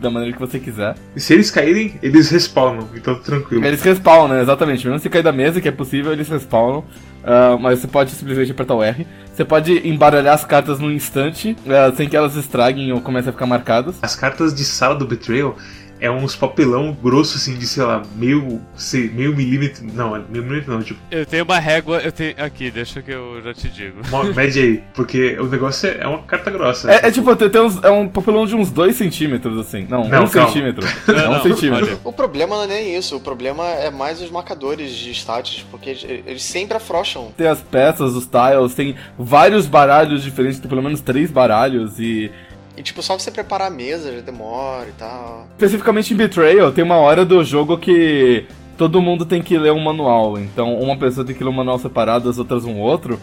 da 0.00 0.10
maneira 0.10 0.34
que 0.34 0.40
você 0.40 0.58
quiser. 0.58 0.94
E 1.14 1.20
se 1.20 1.34
eles 1.34 1.50
caírem, 1.50 1.98
eles 2.02 2.30
respawnam, 2.30 2.88
então 2.94 3.18
tranquilo. 3.20 3.64
Eles 3.64 3.82
respawnam, 3.82 4.40
exatamente. 4.40 4.86
Mesmo 4.86 5.00
se 5.00 5.10
cair 5.10 5.22
da 5.22 5.32
mesa, 5.32 5.60
que 5.60 5.68
é 5.68 5.72
possível, 5.72 6.12
eles 6.12 6.28
respawnam. 6.28 6.84
Uh, 7.22 7.58
mas 7.60 7.80
você 7.80 7.86
pode 7.86 8.12
simplesmente 8.12 8.52
apertar 8.52 8.74
o 8.74 8.82
R. 8.82 9.06
Você 9.34 9.44
pode 9.44 9.86
embaralhar 9.86 10.34
as 10.34 10.44
cartas 10.44 10.78
num 10.78 10.90
instante, 10.90 11.56
uh, 11.66 11.94
sem 11.96 12.08
que 12.08 12.16
elas 12.16 12.36
estraguem 12.36 12.92
ou 12.92 13.00
comecem 13.00 13.30
a 13.30 13.32
ficar 13.32 13.46
marcadas. 13.46 13.96
As 14.00 14.14
cartas 14.14 14.54
de 14.54 14.64
sala 14.64 14.94
do 14.94 15.06
Betrayal 15.06 15.56
é 16.00 16.10
uns 16.10 16.34
papelão 16.34 16.96
grosso, 17.02 17.36
assim, 17.36 17.54
de, 17.56 17.66
sei 17.66 17.82
lá, 17.82 18.02
meio, 18.16 18.60
sei, 18.74 19.08
meio 19.10 19.34
milímetro. 19.36 19.84
Não, 19.92 20.10
meio 20.28 20.44
milímetro 20.44 20.72
não, 20.72 20.82
tipo. 20.82 20.98
Eu 21.10 21.26
tenho 21.26 21.44
uma 21.44 21.58
régua, 21.58 21.98
eu 21.98 22.10
tenho. 22.10 22.34
Aqui, 22.38 22.70
deixa 22.70 23.02
que 23.02 23.10
eu 23.10 23.42
já 23.42 23.52
te 23.52 23.68
digo. 23.68 23.98
Mede 24.34 24.58
aí, 24.60 24.84
porque 24.94 25.38
o 25.38 25.46
negócio 25.46 25.88
é, 25.88 25.98
é 26.00 26.06
uma 26.06 26.22
carta 26.22 26.50
grossa. 26.50 26.90
É, 26.90 27.08
é 27.08 27.10
tipo, 27.10 27.34
tem 27.36 27.60
uns, 27.60 27.82
é 27.82 27.90
um 27.90 28.08
papelão 28.08 28.46
de 28.46 28.56
uns 28.56 28.70
2 28.70 28.96
centímetros, 28.96 29.58
assim. 29.58 29.86
Não, 29.88 30.02
1 30.02 30.22
um 30.22 30.26
centímetro. 30.26 30.86
É 31.20 31.28
um 31.28 31.42
centímetro. 31.42 32.00
O 32.04 32.12
problema 32.12 32.56
não 32.56 32.64
é 32.64 32.66
nem 32.66 32.96
isso, 32.96 33.16
o 33.16 33.20
problema 33.20 33.64
é 33.64 33.90
mais 33.90 34.22
os 34.22 34.30
marcadores 34.30 34.92
de 34.92 35.10
status, 35.10 35.66
porque 35.70 35.90
eles 35.90 36.42
sempre 36.42 36.76
afrouxam. 36.76 37.32
Tem 37.36 37.46
as 37.46 37.60
peças, 37.60 38.14
os 38.14 38.26
tiles, 38.26 38.74
tem 38.74 38.94
vários 39.18 39.66
baralhos 39.66 40.22
diferentes, 40.22 40.58
tem 40.58 40.68
pelo 40.68 40.82
menos 40.82 41.00
três 41.00 41.30
baralhos 41.30 41.98
e 41.98 42.30
e 42.76 42.82
tipo, 42.82 43.02
só 43.02 43.18
você 43.18 43.30
preparar 43.30 43.68
a 43.68 43.70
mesa 43.70 44.12
já 44.12 44.20
demora 44.20 44.88
e 44.88 44.92
tal. 44.92 45.46
Especificamente 45.52 46.14
em 46.14 46.16
Betrayal, 46.16 46.72
tem 46.72 46.84
uma 46.84 46.96
hora 46.96 47.24
do 47.24 47.42
jogo 47.44 47.76
que 47.76 48.46
todo 48.76 49.02
mundo 49.02 49.26
tem 49.26 49.42
que 49.42 49.58
ler 49.58 49.72
um 49.72 49.80
manual. 49.80 50.38
Então, 50.38 50.74
uma 50.78 50.96
pessoa 50.96 51.26
tem 51.26 51.34
que 51.34 51.44
ler 51.44 51.50
um 51.50 51.54
manual 51.54 51.78
separado, 51.78 52.30
as 52.30 52.38
outras 52.38 52.64
um 52.64 52.78
outro. 52.78 53.20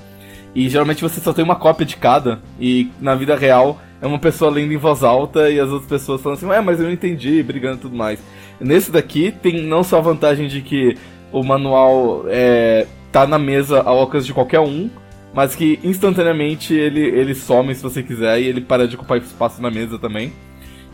E 0.54 0.70
geralmente 0.70 1.02
você 1.02 1.20
só 1.20 1.34
tem 1.34 1.44
uma 1.44 1.56
cópia 1.56 1.86
de 1.86 1.98
cada. 1.98 2.40
E 2.60 2.92
na 3.00 3.16
vida 3.16 3.36
real 3.36 3.80
é 4.02 4.06
uma 4.06 4.20
pessoa 4.20 4.52
lendo 4.52 4.74
em 4.74 4.78
voz 4.78 5.04
alta 5.04 5.50
e 5.50 5.60
as 5.60 5.70
outras 5.70 5.90
pessoas 5.90 6.22
falando 6.22 6.38
assim, 6.38 6.46
ué, 6.46 6.62
mas 6.62 6.80
eu 6.80 6.86
não 6.86 6.94
entendi, 6.94 7.42
brigando 7.42 7.78
e 7.78 7.82
tudo 7.82 7.96
mais. 7.96 8.20
Nesse 8.60 8.92
daqui 8.92 9.32
tem 9.32 9.62
não 9.64 9.84
só 9.84 9.98
a 9.98 10.02
vantagem 10.02 10.48
de 10.48 10.62
que 10.62 10.98
o 11.32 11.44
manual 11.44 12.26
é, 12.28 12.86
tá 13.12 13.26
na 13.26 13.40
mesa 13.40 13.82
ao 13.82 14.00
alcance 14.00 14.26
de 14.26 14.34
qualquer 14.34 14.60
um, 14.60 14.90
mas 15.34 15.56
que 15.56 15.80
instantaneamente 15.84 16.74
ele, 16.74 17.02
ele 17.02 17.36
some 17.36 17.74
se 17.74 17.82
você 17.82 18.02
quiser 18.02 18.42
e 18.42 18.46
ele 18.46 18.62
para 18.62 18.88
de 18.88 18.96
ocupar 18.96 19.18
espaço 19.20 19.62
na 19.62 19.70
mesa 19.70 20.00
também. 20.00 20.34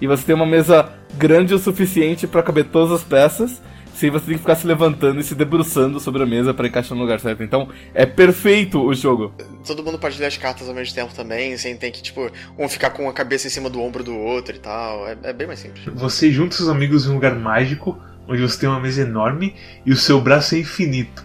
E 0.01 0.07
você 0.07 0.25
tem 0.25 0.35
uma 0.35 0.45
mesa 0.45 0.91
grande 1.17 1.53
o 1.53 1.59
suficiente 1.59 2.27
para 2.27 2.43
caber 2.43 2.65
todas 2.65 2.91
as 2.91 3.03
peças, 3.03 3.61
sem 3.93 4.09
você 4.09 4.25
ter 4.25 4.31
que 4.33 4.39
ficar 4.39 4.55
se 4.55 4.65
levantando 4.65 5.19
e 5.19 5.23
se 5.23 5.35
debruçando 5.35 5.99
sobre 5.99 6.23
a 6.23 6.25
mesa 6.25 6.53
para 6.53 6.67
encaixar 6.67 6.97
no 6.97 7.03
lugar 7.03 7.19
certo. 7.19 7.43
Então, 7.43 7.69
é 7.93 8.05
perfeito 8.05 8.81
o 8.81 8.93
jogo. 8.93 9.33
Todo 9.65 9.83
mundo 9.83 9.99
pode 9.99 10.19
ler 10.19 10.25
as 10.25 10.35
cartas 10.35 10.67
ao 10.67 10.73
mesmo 10.73 10.93
tempo 10.93 11.13
também, 11.13 11.55
sem 11.57 11.77
ter 11.77 11.91
que, 11.91 12.01
tipo, 12.01 12.29
um 12.57 12.67
ficar 12.67 12.89
com 12.89 13.07
a 13.07 13.13
cabeça 13.13 13.47
em 13.47 13.49
cima 13.49 13.69
do 13.69 13.79
ombro 13.79 14.03
do 14.03 14.17
outro 14.17 14.55
e 14.55 14.59
tal. 14.59 15.07
É, 15.07 15.17
é 15.23 15.33
bem 15.33 15.47
mais 15.47 15.59
simples. 15.59 15.85
Você 15.93 16.31
junta 16.31 16.55
seus 16.55 16.69
amigos 16.69 17.05
em 17.05 17.11
um 17.11 17.13
lugar 17.13 17.35
mágico, 17.35 17.97
onde 18.27 18.41
você 18.41 18.59
tem 18.59 18.67
uma 18.67 18.79
mesa 18.79 19.01
enorme 19.03 19.55
e 19.85 19.91
o 19.91 19.95
seu 19.95 20.19
braço 20.19 20.55
é 20.55 20.59
infinito. 20.59 21.23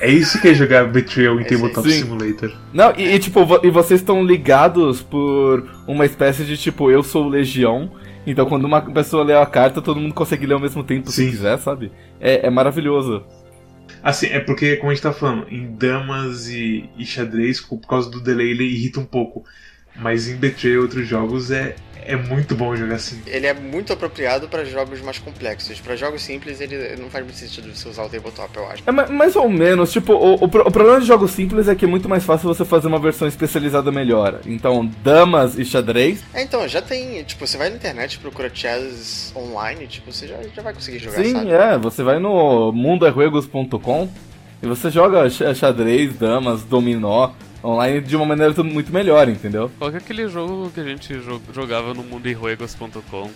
É 0.00 0.10
isso 0.10 0.40
que 0.40 0.48
é 0.48 0.54
jogar 0.54 0.84
Betrayal 0.90 1.38
em 1.40 1.44
É 1.44 1.44
Tabletop 1.44 1.90
sim. 1.90 2.02
Simulator. 2.02 2.52
Não, 2.72 2.92
e, 2.96 3.14
e, 3.14 3.18
tipo, 3.18 3.44
vo- 3.44 3.60
e 3.62 3.70
vocês 3.70 4.00
estão 4.00 4.24
ligados 4.24 5.02
por 5.02 5.68
uma 5.86 6.06
espécie 6.06 6.44
de 6.44 6.56
tipo, 6.56 6.90
eu 6.90 7.02
sou 7.02 7.26
o 7.26 7.28
Legião. 7.28 7.90
Então 8.26 8.46
quando 8.46 8.64
uma 8.64 8.80
pessoa 8.82 9.24
lê 9.24 9.34
a 9.34 9.46
carta, 9.46 9.80
todo 9.82 10.00
mundo 10.00 10.14
consegue 10.14 10.46
ler 10.46 10.54
ao 10.54 10.60
mesmo 10.60 10.84
tempo 10.84 11.10
Sim. 11.10 11.24
se 11.26 11.30
quiser, 11.30 11.58
sabe? 11.58 11.90
É, 12.20 12.46
é 12.46 12.50
maravilhoso. 12.50 13.24
Assim, 14.02 14.26
é 14.28 14.40
porque, 14.40 14.76
como 14.76 14.90
a 14.90 14.94
gente 14.94 15.02
tá 15.02 15.12
falando, 15.12 15.46
em 15.50 15.74
damas 15.74 16.48
e, 16.48 16.88
e 16.96 17.04
xadrez, 17.04 17.60
por 17.60 17.78
causa 17.80 18.10
do 18.10 18.20
delay, 18.20 18.50
ele 18.50 18.64
irrita 18.64 19.00
um 19.00 19.04
pouco. 19.04 19.44
Mas 20.00 20.28
em 20.28 20.36
Betrayal 20.36 20.76
e 20.76 20.78
outros 20.80 21.06
jogos 21.06 21.50
é, 21.50 21.76
é 22.02 22.16
muito 22.16 22.54
bom 22.54 22.74
jogar 22.74 22.94
assim. 22.96 23.20
Ele 23.26 23.46
é 23.46 23.52
muito 23.52 23.92
apropriado 23.92 24.48
para 24.48 24.64
jogos 24.64 25.00
mais 25.02 25.18
complexos. 25.18 25.78
Para 25.80 25.94
jogos 25.94 26.22
simples, 26.22 26.60
ele 26.60 26.96
não 26.96 27.10
faz 27.10 27.22
muito 27.24 27.36
sentido 27.36 27.68
você 27.74 27.88
usar 27.88 28.04
o 28.04 28.08
tabletop, 28.08 28.56
eu 28.56 28.66
acho. 28.68 28.82
É 28.86 28.90
ma- 28.90 29.06
mais 29.08 29.36
ou 29.36 29.48
menos, 29.50 29.92
tipo, 29.92 30.14
o, 30.14 30.36
o 30.36 30.44
o 30.44 30.48
problema 30.48 30.98
de 31.00 31.06
jogos 31.06 31.32
simples 31.32 31.68
é 31.68 31.74
que 31.74 31.84
é 31.84 31.88
muito 31.88 32.08
mais 32.08 32.24
fácil 32.24 32.48
você 32.48 32.64
fazer 32.64 32.86
uma 32.88 32.98
versão 32.98 33.28
especializada 33.28 33.92
melhor. 33.92 34.40
Então, 34.46 34.90
damas 35.04 35.58
e 35.58 35.64
xadrez, 35.64 36.20
É, 36.32 36.42
então, 36.42 36.66
já 36.66 36.80
tem. 36.80 37.22
Tipo, 37.24 37.46
você 37.46 37.58
vai 37.58 37.68
na 37.68 37.76
internet 37.76 38.14
e 38.14 38.18
procura 38.18 38.50
chess 38.52 39.32
online, 39.36 39.86
tipo, 39.86 40.10
você 40.10 40.26
já, 40.26 40.36
já 40.56 40.62
vai 40.62 40.72
conseguir 40.72 40.98
jogar, 40.98 41.22
sim, 41.22 41.32
sabe? 41.32 41.50
é, 41.50 41.76
você 41.78 42.02
vai 42.02 42.18
no 42.18 42.72
mundoerruegos.com 42.72 44.08
e 44.62 44.66
você 44.66 44.90
joga 44.90 45.28
xa- 45.30 45.54
xadrez, 45.54 46.14
damas, 46.16 46.62
dominó 46.64 47.30
online 47.62 48.00
de 48.00 48.16
uma 48.16 48.24
maneira 48.26 48.62
muito 48.62 48.92
melhor, 48.92 49.28
entendeu? 49.28 49.70
Qual 49.78 49.90
que 49.90 49.96
é 49.96 50.00
aquele 50.00 50.28
jogo 50.28 50.70
que 50.74 50.80
a 50.80 50.84
gente 50.84 51.12
jo- 51.14 51.40
jogava 51.52 51.92
no 51.94 52.02
mundoirruegos.com? 52.02 53.30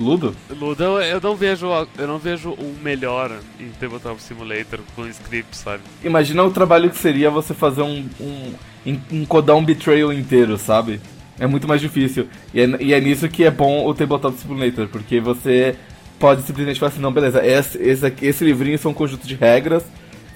Ludo? 0.00 0.34
Ludo, 0.58 0.82
eu- 0.82 1.00
eu 1.02 1.20
não 1.20 1.36
vejo 1.36 1.66
eu 1.98 2.06
não 2.06 2.18
vejo 2.18 2.50
o 2.50 2.74
melhor 2.82 3.30
em 3.60 3.68
Tabletop 3.78 4.20
Simulator 4.22 4.80
com 4.96 5.06
script, 5.08 5.54
sabe? 5.56 5.82
Imagina 6.02 6.42
o 6.42 6.50
trabalho 6.50 6.88
que 6.90 6.96
seria 6.96 7.30
você 7.30 7.52
fazer 7.52 7.82
um. 7.82 8.06
um 8.20 8.52
en- 8.86 9.00
encodar 9.10 9.54
um 9.56 9.64
betrayal 9.64 10.12
inteiro, 10.12 10.56
sabe? 10.56 10.98
É 11.38 11.46
muito 11.46 11.68
mais 11.68 11.80
difícil. 11.80 12.26
E 12.54 12.60
é, 12.60 12.66
e 12.80 12.94
é 12.94 13.00
nisso 13.00 13.28
que 13.28 13.44
é 13.44 13.50
bom 13.50 13.86
o 13.86 13.94
Tabletop 13.94 14.36
Simulator, 14.38 14.88
porque 14.88 15.20
você 15.20 15.76
pode 16.18 16.42
simplesmente 16.42 16.80
falar 16.80 16.90
assim, 16.92 17.00
não, 17.00 17.12
beleza, 17.12 17.44
esse, 17.44 17.78
esse, 17.78 18.12
esse 18.22 18.44
livrinho 18.44 18.78
são 18.78 18.92
um 18.92 18.94
conjunto 18.94 19.26
de 19.26 19.34
regras. 19.34 19.84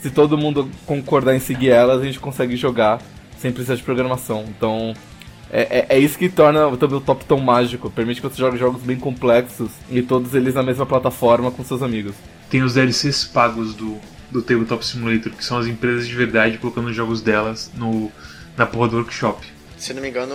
Se 0.01 0.11
todo 0.11 0.37
mundo 0.37 0.69
concordar 0.85 1.35
em 1.35 1.39
seguir 1.41 1.71
elas, 1.71 2.01
a 2.03 2.05
gente 2.05 2.21
consegue 2.21 2.57
jogar 2.57 3.01
sem 3.39 3.53
precisar 3.53 3.77
de 3.77 3.83
programação. 3.83 4.45
Então. 4.49 4.95
É, 5.49 5.87
é, 5.91 5.97
é 5.97 5.99
isso 6.01 6.19
que 6.19 6.29
torna 6.29 6.67
o 6.67 6.77
Tabletop 6.77 7.25
tão 7.25 7.39
mágico. 7.39 7.89
Permite 7.89 8.21
que 8.21 8.29
você 8.29 8.37
jogue 8.37 8.59
jogos 8.59 8.83
bem 8.83 8.99
complexos 8.99 9.71
e 9.89 10.03
todos 10.03 10.35
eles 10.35 10.55
na 10.55 10.63
mesma 10.63 10.85
plataforma 10.85 11.53
com 11.53 11.63
seus 11.63 11.83
amigos. 11.83 12.17
Tem 12.51 12.63
os 12.63 12.75
DLCs 12.75 13.25
pagos 13.27 13.73
do, 13.73 13.97
do 14.31 14.43
Tabletop 14.43 14.85
Simulator, 14.85 15.33
que 15.33 15.45
são 15.45 15.59
as 15.59 15.67
empresas 15.67 16.09
de 16.09 16.15
verdade 16.15 16.59
colocando 16.59 16.89
os 16.89 16.97
jogos 16.97 17.21
delas 17.21 17.71
no, 17.75 18.11
na 18.57 18.67
porra 18.67 18.89
do 18.89 18.97
workshop. 18.97 19.47
Se 19.77 19.93
não 19.93 20.03
me 20.03 20.09
engano, 20.09 20.35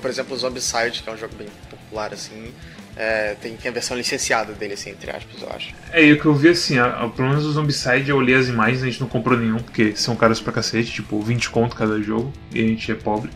por 0.00 0.08
exemplo, 0.08 0.34
o 0.34 0.38
Zombicide, 0.38 1.02
que 1.02 1.10
é 1.10 1.12
um 1.12 1.18
jogo 1.18 1.34
bem 1.36 1.48
popular, 1.68 2.12
assim, 2.12 2.52
é, 2.98 3.36
tem, 3.40 3.56
tem 3.56 3.70
a 3.70 3.72
versão 3.72 3.96
licenciada 3.96 4.52
dele, 4.52 4.74
assim, 4.74 4.90
entre 4.90 5.10
aspas, 5.10 5.40
eu 5.40 5.48
acho. 5.50 5.72
É, 5.92 6.04
e 6.04 6.12
o 6.12 6.20
que 6.20 6.26
eu 6.26 6.34
vi 6.34 6.48
assim, 6.48 6.78
a, 6.78 6.86
a- 7.04 7.08
pelo 7.08 7.28
menos 7.28 7.46
o 7.46 7.52
Zombicide 7.52 8.10
eu 8.10 8.16
olhei 8.16 8.34
as 8.34 8.48
imagens, 8.48 8.82
a 8.82 8.86
gente 8.86 9.00
não 9.00 9.08
comprou 9.08 9.38
nenhum, 9.38 9.58
porque 9.58 9.94
são 9.94 10.16
caros 10.16 10.40
pra 10.40 10.52
cacete, 10.52 10.90
tipo 10.92 11.20
20 11.22 11.48
conto 11.50 11.76
cada 11.76 12.00
jogo, 12.02 12.32
e 12.52 12.60
a 12.60 12.66
gente 12.66 12.90
é 12.90 12.94
pobre. 12.96 13.30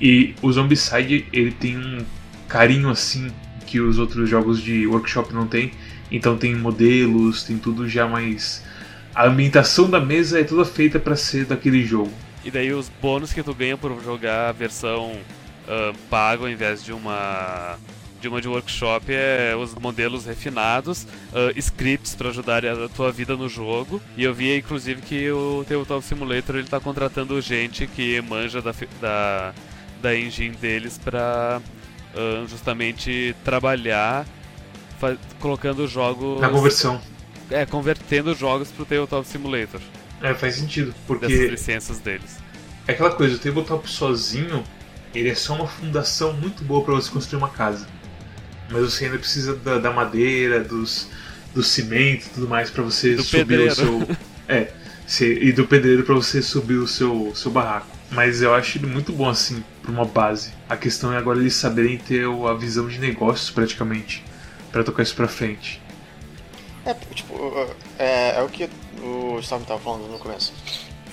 E 0.00 0.34
o 0.42 0.50
Zombicide, 0.50 1.26
ele 1.32 1.52
tem 1.52 1.76
um 1.78 2.04
carinho 2.48 2.88
assim 2.90 3.30
que 3.66 3.80
os 3.80 3.98
outros 3.98 4.28
jogos 4.28 4.60
de 4.60 4.86
workshop 4.86 5.32
não 5.32 5.46
tem. 5.46 5.70
Então 6.10 6.36
tem 6.36 6.54
modelos, 6.56 7.44
tem 7.44 7.56
tudo 7.58 7.88
já 7.88 8.08
mais. 8.08 8.64
A 9.14 9.26
ambientação 9.26 9.88
da 9.88 10.00
mesa 10.00 10.40
é 10.40 10.44
toda 10.44 10.64
feita 10.64 10.98
pra 10.98 11.14
ser 11.14 11.44
daquele 11.44 11.84
jogo. 11.84 12.10
E 12.44 12.50
daí 12.50 12.72
os 12.72 12.90
bônus 13.00 13.32
que 13.32 13.42
tu 13.42 13.54
ganha 13.54 13.76
por 13.76 14.02
jogar 14.02 14.48
a 14.48 14.52
versão 14.52 15.16
ah, 15.68 15.92
pago 16.08 16.44
ao 16.44 16.50
invés 16.50 16.82
de 16.82 16.92
uma 16.92 17.76
de 18.20 18.28
uma 18.28 18.40
de 18.40 18.48
workshop 18.48 19.12
é 19.12 19.54
os 19.56 19.74
modelos 19.74 20.24
refinados, 20.26 21.06
ah, 21.32 21.52
scripts 21.56 22.14
para 22.14 22.28
ajudar 22.28 22.64
a 22.66 22.88
tua 22.88 23.10
vida 23.12 23.36
no 23.36 23.48
jogo. 23.48 24.00
E 24.16 24.22
eu 24.24 24.34
vi 24.34 24.56
inclusive 24.56 25.02
que 25.02 25.30
o 25.30 25.64
Tabletop 25.66 26.04
Simulator 26.04 26.56
ele 26.56 26.68
tá 26.68 26.80
contratando 26.80 27.40
gente 27.40 27.86
que 27.86 28.20
manja 28.22 28.60
da 28.62 28.72
da, 29.00 29.54
da 30.00 30.16
engine 30.16 30.56
deles 30.56 30.98
para 30.98 31.62
justamente 32.48 33.36
trabalhar 33.44 34.26
colocando 35.38 35.86
jogos 35.86 36.40
Na 36.40 36.50
conversão. 36.50 37.00
é 37.50 37.64
convertendo 37.66 38.34
jogos 38.34 38.70
pro 38.72 38.84
Tabletop 38.86 39.26
Simulator 39.26 39.80
É, 40.20 40.34
faz 40.34 40.56
sentido, 40.56 40.94
dessas 41.20 41.40
porque 41.40 41.46
licenças 41.46 41.98
deles. 42.00 42.42
é 42.86 42.92
aquela 42.92 43.14
coisa, 43.14 43.36
o 43.36 43.38
tabletop 43.38 43.88
sozinho, 43.90 44.68
ele 45.14 45.28
é 45.30 45.34
só 45.34 45.54
uma 45.54 45.66
fundação 45.66 46.32
muito 46.34 46.64
boa 46.64 46.84
pra 46.84 46.94
você 46.94 47.10
construir 47.10 47.38
uma 47.38 47.50
casa. 47.50 47.88
Mas 48.70 48.82
você 48.82 49.06
ainda 49.06 49.18
precisa 49.18 49.54
da, 49.56 49.78
da 49.78 49.90
madeira, 49.90 50.60
dos, 50.62 51.08
do 51.54 51.62
cimento 51.62 52.26
e 52.26 52.28
tudo 52.30 52.48
mais 52.48 52.70
pra 52.70 52.82
você 52.82 53.16
Do 53.16 53.22
subir 53.22 53.46
pedreiro. 53.46 53.72
o 53.72 53.74
seu. 53.74 54.16
É, 54.48 54.72
se- 55.06 55.38
e 55.40 55.52
do 55.52 55.66
pedreiro 55.66 56.02
pra 56.04 56.14
você 56.14 56.40
subir 56.42 56.74
o 56.76 56.86
seu, 56.86 57.32
seu 57.34 57.50
barraco. 57.50 57.86
Mas 58.10 58.42
eu 58.42 58.52
acho 58.54 58.78
ele 58.78 58.86
muito 58.86 59.12
bom 59.12 59.28
assim, 59.28 59.62
pra 59.82 59.90
uma 59.92 60.04
base. 60.04 60.52
A 60.68 60.76
questão 60.76 61.12
é 61.12 61.16
agora 61.16 61.38
eles 61.38 61.54
saberem 61.54 61.96
ter 61.98 62.24
a 62.26 62.54
visão 62.54 62.88
de 62.88 62.98
negócios 62.98 63.50
praticamente, 63.50 64.24
pra 64.72 64.82
tocar 64.82 65.02
isso 65.04 65.14
pra 65.14 65.28
frente. 65.28 65.80
É, 66.84 66.94
tipo, 67.14 67.34
é, 67.98 68.36
é 68.38 68.42
o 68.42 68.48
que 68.48 68.68
o 69.02 69.38
Storm 69.40 69.62
tava 69.64 69.80
falando 69.80 70.08
no 70.10 70.18
começo. 70.18 70.52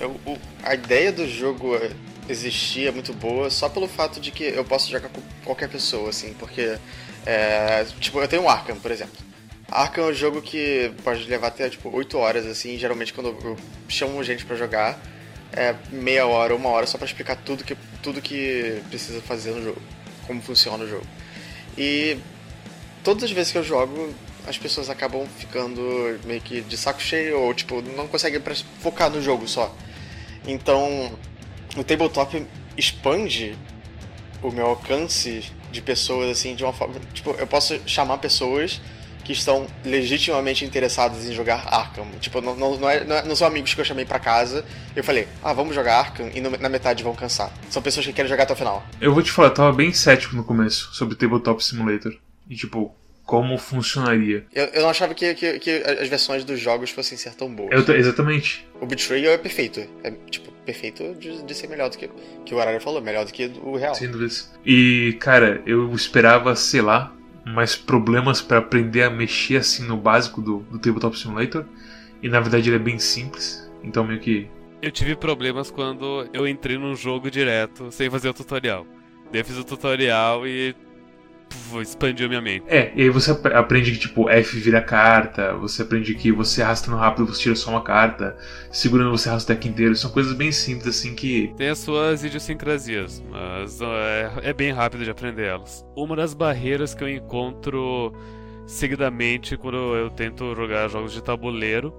Eu- 0.00 0.18
o- 0.26 0.38
a 0.62 0.74
ideia 0.74 1.12
do 1.12 1.28
jogo 1.28 1.76
é, 1.76 1.90
existir 2.28 2.86
é 2.88 2.90
muito 2.90 3.12
boa 3.12 3.48
só 3.50 3.68
pelo 3.68 3.86
fato 3.86 4.18
de 4.20 4.30
que 4.30 4.44
eu 4.44 4.64
posso 4.64 4.90
jogar 4.90 5.08
com 5.08 5.20
qualquer 5.44 5.68
pessoa, 5.68 6.10
assim, 6.10 6.34
porque, 6.38 6.76
é, 7.28 7.84
tipo, 8.00 8.18
eu 8.18 8.26
tenho 8.26 8.42
um 8.42 8.48
Arkham, 8.48 8.76
por 8.76 8.90
exemplo. 8.90 9.18
Arkham 9.70 10.06
é 10.06 10.10
um 10.12 10.14
jogo 10.14 10.40
que 10.40 10.90
pode 11.04 11.24
levar 11.24 11.48
até, 11.48 11.68
tipo, 11.68 11.94
8 11.94 12.16
horas, 12.16 12.46
assim, 12.46 12.78
geralmente 12.78 13.12
quando 13.12 13.36
eu 13.44 13.56
chamo 13.86 14.24
gente 14.24 14.46
pra 14.46 14.56
jogar, 14.56 14.98
é 15.52 15.74
meia 15.92 16.26
hora, 16.26 16.56
uma 16.56 16.70
hora, 16.70 16.86
só 16.86 16.96
pra 16.96 17.06
explicar 17.06 17.36
tudo 17.36 17.62
que, 17.62 17.76
tudo 18.02 18.22
que 18.22 18.80
precisa 18.88 19.20
fazer 19.20 19.50
no 19.50 19.62
jogo, 19.62 19.82
como 20.26 20.40
funciona 20.40 20.84
o 20.84 20.88
jogo. 20.88 21.06
E 21.76 22.16
todas 23.04 23.24
as 23.24 23.30
vezes 23.30 23.52
que 23.52 23.58
eu 23.58 23.62
jogo, 23.62 24.14
as 24.46 24.56
pessoas 24.56 24.88
acabam 24.88 25.26
ficando 25.36 26.18
meio 26.24 26.40
que 26.40 26.62
de 26.62 26.78
saco 26.78 27.02
cheio 27.02 27.38
ou 27.40 27.52
tipo, 27.52 27.82
não 27.94 28.08
conseguem 28.08 28.40
focar 28.80 29.10
no 29.10 29.20
jogo 29.20 29.46
só. 29.46 29.76
Então, 30.46 31.12
o 31.76 31.84
tabletop 31.84 32.46
expande 32.74 33.54
o 34.42 34.50
meu 34.50 34.64
alcance 34.64 35.52
de 35.70 35.80
pessoas 35.82 36.30
assim 36.30 36.54
de 36.54 36.64
uma 36.64 36.72
forma, 36.72 36.94
tipo, 37.12 37.30
eu 37.38 37.46
posso 37.46 37.78
chamar 37.86 38.18
pessoas 38.18 38.80
que 39.24 39.32
estão 39.32 39.66
legitimamente 39.84 40.64
interessadas 40.64 41.26
em 41.26 41.34
jogar 41.34 41.66
Arkham. 41.68 42.06
Tipo, 42.18 42.40
não, 42.40 42.56
não, 42.56 42.78
não, 42.78 42.88
é- 42.88 43.04
não 43.04 43.16
é- 43.16 43.22
não 43.24 43.36
são 43.36 43.46
amigos 43.46 43.74
que 43.74 43.80
eu 43.80 43.84
chamei 43.84 44.06
pra 44.06 44.18
casa. 44.18 44.64
Eu 44.96 45.04
falei, 45.04 45.28
ah, 45.44 45.52
vamos 45.52 45.74
jogar 45.74 45.98
Arkham 45.98 46.30
e 46.34 46.40
no- 46.40 46.50
na 46.56 46.68
metade 46.70 47.02
vão 47.04 47.14
cansar. 47.14 47.52
São 47.68 47.82
pessoas 47.82 48.06
que 48.06 48.12
querem 48.14 48.28
jogar 48.28 48.44
até 48.44 48.54
o 48.54 48.56
final. 48.56 48.82
Eu 49.00 49.12
vou 49.12 49.22
te 49.22 49.30
falar, 49.30 49.48
eu 49.48 49.54
tava 49.54 49.72
bem 49.72 49.92
cético 49.92 50.34
no 50.34 50.42
começo 50.44 50.94
sobre 50.94 51.14
Tabletop 51.14 51.62
Simulator. 51.62 52.16
E 52.48 52.56
tipo, 52.56 52.94
como 53.24 53.58
funcionaria. 53.58 54.46
Eu, 54.54 54.64
eu 54.66 54.82
não 54.82 54.88
achava 54.88 55.12
que, 55.12 55.34
que, 55.34 55.58
que 55.58 55.70
as 56.00 56.08
versões 56.08 56.42
dos 56.44 56.58
jogos 56.58 56.88
fossem 56.88 57.18
ser 57.18 57.34
tão 57.34 57.54
boas. 57.54 57.70
Eu 57.70 57.94
exatamente. 57.96 58.66
O 58.80 58.86
Betrayal 58.86 59.34
é 59.34 59.36
perfeito. 59.38 59.86
É, 60.02 60.10
tipo, 60.30 60.47
perfeito 60.68 61.14
de, 61.14 61.42
de 61.42 61.54
ser 61.54 61.66
melhor 61.66 61.88
do 61.88 61.96
que, 61.96 62.10
que 62.44 62.54
o 62.54 62.60
Arara 62.60 62.78
falou, 62.78 63.00
melhor 63.00 63.24
do 63.24 63.32
que 63.32 63.50
o 63.64 63.76
real. 63.76 63.94
Sem 63.94 64.10
dúvidas. 64.10 64.52
E, 64.66 65.16
cara, 65.18 65.62
eu 65.64 65.90
esperava, 65.94 66.54
sei 66.54 66.82
lá, 66.82 67.10
mais 67.46 67.74
problemas 67.74 68.42
pra 68.42 68.58
aprender 68.58 69.02
a 69.02 69.08
mexer 69.08 69.56
assim 69.56 69.86
no 69.86 69.96
básico 69.96 70.42
do, 70.42 70.58
do 70.70 70.78
Tabletop 70.78 71.18
Simulator. 71.18 71.64
E 72.22 72.28
na 72.28 72.38
verdade 72.38 72.68
ele 72.68 72.76
é 72.76 72.78
bem 72.78 72.98
simples. 72.98 73.66
Então 73.82 74.04
meio 74.04 74.20
que. 74.20 74.46
Eu 74.82 74.92
tive 74.92 75.16
problemas 75.16 75.70
quando 75.70 76.28
eu 76.34 76.46
entrei 76.46 76.76
num 76.76 76.94
jogo 76.94 77.30
direto 77.30 77.90
sem 77.90 78.10
fazer 78.10 78.28
o 78.28 78.34
tutorial. 78.34 78.86
Daí 79.32 79.40
eu 79.40 79.44
fiz 79.46 79.56
o 79.56 79.64
tutorial 79.64 80.46
e 80.46 80.74
expandiu 81.80 82.28
minha 82.28 82.40
mente. 82.40 82.64
É, 82.68 82.92
e 82.94 83.02
aí 83.02 83.10
você 83.10 83.30
ap- 83.30 83.46
aprende 83.46 83.92
que 83.92 83.98
tipo 83.98 84.28
F 84.28 84.58
vira 84.58 84.80
carta, 84.80 85.54
você 85.54 85.82
aprende 85.82 86.14
que 86.14 86.32
você 86.32 86.62
arrastando 86.62 86.96
rápido 86.96 87.26
você 87.26 87.42
tira 87.42 87.54
só 87.54 87.70
uma 87.70 87.82
carta, 87.82 88.36
segurando 88.70 89.10
você 89.10 89.28
arrasta 89.28 89.52
o 89.52 89.56
deck 89.56 89.68
inteiro. 89.68 89.94
São 89.96 90.10
coisas 90.10 90.32
bem 90.32 90.50
simples 90.50 90.88
assim 90.88 91.14
que. 91.14 91.52
Tem 91.56 91.68
as 91.68 91.78
suas 91.78 92.24
idiosincrasias, 92.24 93.22
mas 93.30 93.80
é, 93.80 94.50
é 94.50 94.52
bem 94.52 94.72
rápido 94.72 95.04
de 95.04 95.10
aprender 95.10 95.44
elas. 95.46 95.84
Uma 95.96 96.16
das 96.16 96.34
barreiras 96.34 96.94
que 96.94 97.04
eu 97.04 97.08
encontro 97.08 98.12
seguidamente 98.66 99.56
quando 99.56 99.76
eu 99.96 100.10
tento 100.10 100.54
jogar 100.54 100.88
jogos 100.88 101.12
de 101.12 101.22
tabuleiro 101.22 101.92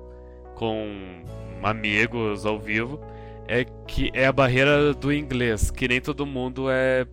com 0.55 1.23
amigos 1.63 2.45
ao 2.45 2.59
vivo 2.59 2.99
é 3.47 3.65
que 3.87 4.11
é 4.13 4.27
a 4.27 4.31
barreira 4.31 4.93
do 4.93 5.11
inglês, 5.11 5.71
que 5.71 5.87
nem 5.87 5.99
todo 5.99 6.25
mundo 6.25 6.69
é 6.69 7.05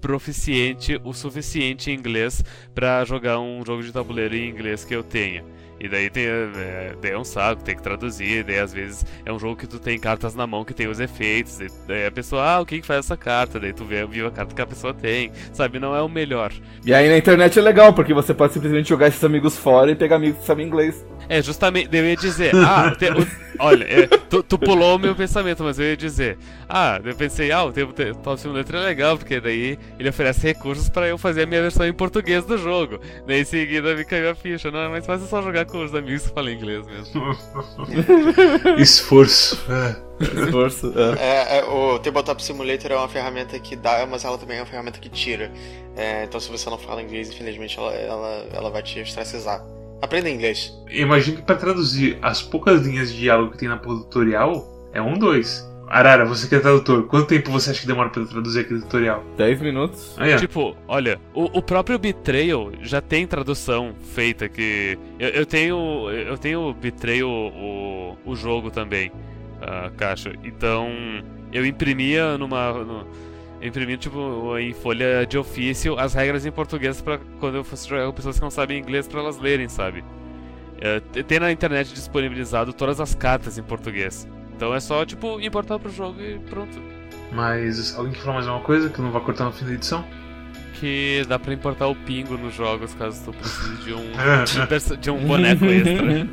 proficiente 0.00 1.00
o 1.04 1.12
suficiente 1.12 1.90
em 1.90 1.94
inglês 1.94 2.44
para 2.74 3.04
jogar 3.04 3.38
um 3.38 3.64
jogo 3.64 3.82
de 3.82 3.92
tabuleiro 3.92 4.34
em 4.34 4.48
inglês 4.48 4.84
que 4.84 4.94
eu 4.94 5.02
tenha. 5.02 5.44
E 5.80 5.88
daí 5.88 6.10
tem, 6.10 6.26
é, 6.26 6.94
daí 7.00 7.12
é 7.12 7.18
um 7.18 7.24
saco, 7.24 7.62
tem 7.62 7.76
que 7.76 7.82
traduzir, 7.82 8.42
daí 8.42 8.58
às 8.58 8.72
vezes 8.72 9.06
é 9.24 9.32
um 9.32 9.38
jogo 9.38 9.54
que 9.54 9.66
tu 9.66 9.78
tem 9.78 9.98
cartas 9.98 10.34
na 10.34 10.46
mão 10.46 10.64
que 10.64 10.74
tem 10.74 10.88
os 10.88 10.98
efeitos, 10.98 11.58
daí 11.86 12.06
a 12.06 12.10
pessoa, 12.10 12.42
ah, 12.42 12.60
o 12.60 12.66
que 12.66 12.80
que 12.80 12.86
faz 12.86 13.06
essa 13.06 13.16
carta? 13.16 13.60
Daí 13.60 13.72
tu 13.72 13.84
vê, 13.84 14.04
viu 14.04 14.26
a 14.26 14.30
carta 14.30 14.54
que 14.54 14.60
a 14.60 14.66
pessoa 14.66 14.92
tem, 14.92 15.30
sabe? 15.52 15.78
Não 15.78 15.94
é 15.94 16.02
o 16.02 16.08
melhor. 16.08 16.52
E 16.84 16.92
aí 16.92 17.08
na 17.08 17.16
internet 17.16 17.56
é 17.58 17.62
legal, 17.62 17.92
porque 17.92 18.12
você 18.12 18.34
pode 18.34 18.54
simplesmente 18.54 18.88
jogar 18.88 19.06
esses 19.06 19.22
amigos 19.22 19.56
fora 19.56 19.92
e 19.92 19.94
pegar 19.94 20.16
amigos 20.16 20.40
que 20.40 20.46
sabem 20.46 20.66
inglês. 20.66 21.06
É, 21.28 21.40
justamente, 21.40 21.96
eu 21.96 22.04
ia 22.04 22.16
dizer, 22.16 22.56
ah, 22.56 22.90
te, 22.98 23.06
o, 23.06 23.26
olha, 23.60 23.84
é, 23.84 24.06
tu, 24.28 24.42
tu, 24.42 24.58
pulou 24.58 24.96
o 24.96 24.98
meu 24.98 25.14
pensamento, 25.14 25.62
mas 25.62 25.78
eu 25.78 25.86
ia 25.86 25.96
dizer, 25.96 26.38
ah, 26.68 27.00
eu 27.04 27.14
pensei, 27.14 27.50
ah, 27.50 27.64
o 27.64 27.72
tempo 27.72 27.92
Top 28.22 28.40
Simulator 28.40 28.76
é 28.76 28.80
legal, 28.80 29.16
porque 29.16 29.40
daí 29.40 29.78
ele 29.98 30.08
oferece 30.08 30.46
recursos 30.46 30.88
para 30.88 31.08
eu 31.08 31.18
fazer 31.18 31.42
a 31.42 31.46
minha 31.46 31.62
versão 31.62 31.86
em 31.86 31.92
português 31.92 32.44
do 32.44 32.58
jogo. 32.58 33.00
Daí 33.26 33.40
em 33.40 33.44
seguida 33.44 33.94
me 33.94 34.04
caiu 34.04 34.30
a 34.30 34.34
ficha, 34.34 34.70
não 34.70 34.80
é 34.80 34.88
mais 34.88 35.06
fácil 35.06 35.26
só 35.26 35.42
jogar 35.42 35.64
com 35.66 35.84
os 35.84 35.94
amigos 35.94 36.26
que 36.26 36.34
falam 36.34 36.52
inglês 36.52 36.86
mesmo. 36.86 37.36
Esforço. 38.78 39.58
Esforço. 40.20 40.92
É. 40.96 41.56
É, 41.56 41.58
é, 41.58 41.64
o 41.64 41.98
Tabletop 41.98 42.42
Simulator 42.42 42.92
é 42.92 42.96
uma 42.96 43.08
ferramenta 43.08 43.58
que 43.58 43.76
dá, 43.76 44.06
mas 44.06 44.24
ela 44.24 44.36
também 44.36 44.58
é 44.58 44.60
uma 44.60 44.66
ferramenta 44.66 44.98
que 44.98 45.08
tira. 45.08 45.50
É, 45.96 46.24
então 46.24 46.38
se 46.40 46.50
você 46.50 46.68
não 46.68 46.78
fala 46.78 47.02
inglês, 47.02 47.28
infelizmente 47.30 47.78
ela, 47.78 47.94
ela, 47.94 48.46
ela 48.52 48.70
vai 48.70 48.82
te 48.82 49.00
estressizar. 49.00 49.64
Aprenda 50.00 50.30
inglês. 50.30 50.72
Imagino 50.90 51.38
que 51.38 51.42
para 51.42 51.56
traduzir 51.56 52.18
as 52.22 52.40
poucas 52.42 52.86
linhas 52.86 53.12
de 53.12 53.18
diálogo 53.18 53.52
que 53.52 53.58
tem 53.58 53.68
na 53.68 53.78
tutorial 53.78 54.66
é 54.92 55.02
um, 55.02 55.18
dois. 55.18 55.68
Arara, 55.88 56.26
você 56.26 56.46
que 56.46 56.54
é 56.54 56.60
tradutor, 56.60 57.04
quanto 57.04 57.28
tempo 57.28 57.50
você 57.50 57.70
acha 57.70 57.80
que 57.80 57.86
demora 57.86 58.10
pra 58.10 58.24
traduzir 58.24 58.60
aquele 58.60 58.80
tutorial? 58.80 59.24
10 59.38 59.62
minutos. 59.62 60.14
Ah, 60.18 60.28
é. 60.28 60.36
Tipo, 60.36 60.76
olha, 60.86 61.18
o, 61.32 61.44
o, 61.58 61.62
próprio 61.62 61.98
Betrayal 61.98 62.70
já 62.82 63.00
tem 63.00 63.26
tradução 63.26 63.94
feita 64.14 64.48
que. 64.48 64.98
Eu, 65.18 65.28
eu 65.30 65.46
tenho. 65.46 66.10
Eu 66.10 66.36
tenho 66.36 66.60
o 66.60 66.74
Betrayal, 66.74 67.28
o, 67.30 68.16
o 68.26 68.36
jogo 68.36 68.70
também, 68.70 69.10
a 69.62 69.88
caixa. 69.90 70.34
Então, 70.44 70.90
eu 71.52 71.64
imprimia 71.64 72.36
numa. 72.36 72.72
No, 72.84 73.06
eu 73.60 73.68
imprimia, 73.68 73.96
tipo, 73.96 74.56
em 74.58 74.72
folha 74.72 75.26
de 75.26 75.36
ofício 75.36 75.98
as 75.98 76.14
regras 76.14 76.46
em 76.46 76.52
português 76.52 77.02
para 77.02 77.18
quando 77.40 77.56
eu 77.56 77.64
fosse 77.64 77.88
jogar 77.88 78.06
com 78.06 78.12
pessoas 78.12 78.36
que 78.36 78.42
não 78.42 78.50
sabem 78.50 78.78
inglês 78.78 79.08
para 79.08 79.20
elas 79.20 79.38
lerem, 79.38 79.68
sabe? 79.68 80.04
É, 80.80 81.00
tem 81.22 81.40
na 81.40 81.50
internet 81.50 81.92
disponibilizado 81.92 82.72
todas 82.72 83.00
as 83.00 83.14
cartas 83.14 83.58
em 83.58 83.62
português. 83.62 84.28
Então 84.54 84.72
é 84.74 84.80
só, 84.80 85.04
tipo, 85.04 85.40
importar 85.40 85.78
pro 85.78 85.90
jogo 85.90 86.20
e 86.20 86.38
pronto. 86.38 86.80
Mas 87.32 87.96
alguém 87.96 88.12
quer 88.12 88.20
falar 88.20 88.34
mais 88.34 88.46
uma 88.46 88.60
coisa 88.60 88.88
que 88.88 88.98
eu 88.98 89.04
não 89.04 89.10
vou 89.10 89.20
cortar 89.20 89.44
no 89.44 89.52
fim 89.52 89.64
da 89.64 89.72
edição? 89.72 90.04
Que 90.74 91.24
dá 91.28 91.38
pra 91.38 91.52
importar 91.52 91.88
o 91.88 91.94
pingo 91.96 92.38
nos 92.38 92.54
jogos 92.54 92.94
caso 92.94 93.24
tu 93.24 93.32
precise 93.32 93.76
de 93.82 93.92
um, 93.92 94.04
de 95.00 95.10
um 95.10 95.18
boneco 95.26 95.64
extra. 95.64 96.28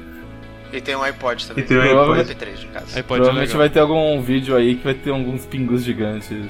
E 0.71 0.81
tem 0.81 0.95
um 0.95 1.01
iPod 1.01 1.47
também. 1.47 1.63
E 1.63 1.67
tem 1.67 1.77
um 1.77 1.81
iPod. 1.81 2.23
MP3 2.23 2.65
no 2.65 2.71
caso. 2.71 2.97
iPod 2.97 2.99
é 2.99 3.03
Provavelmente 3.03 3.57
vai 3.57 3.69
ter 3.69 3.79
algum 3.79 4.21
vídeo 4.21 4.55
aí 4.55 4.75
que 4.75 4.83
vai 4.83 4.93
ter 4.93 5.09
alguns 5.09 5.45
pingos 5.45 5.83
gigantes 5.83 6.49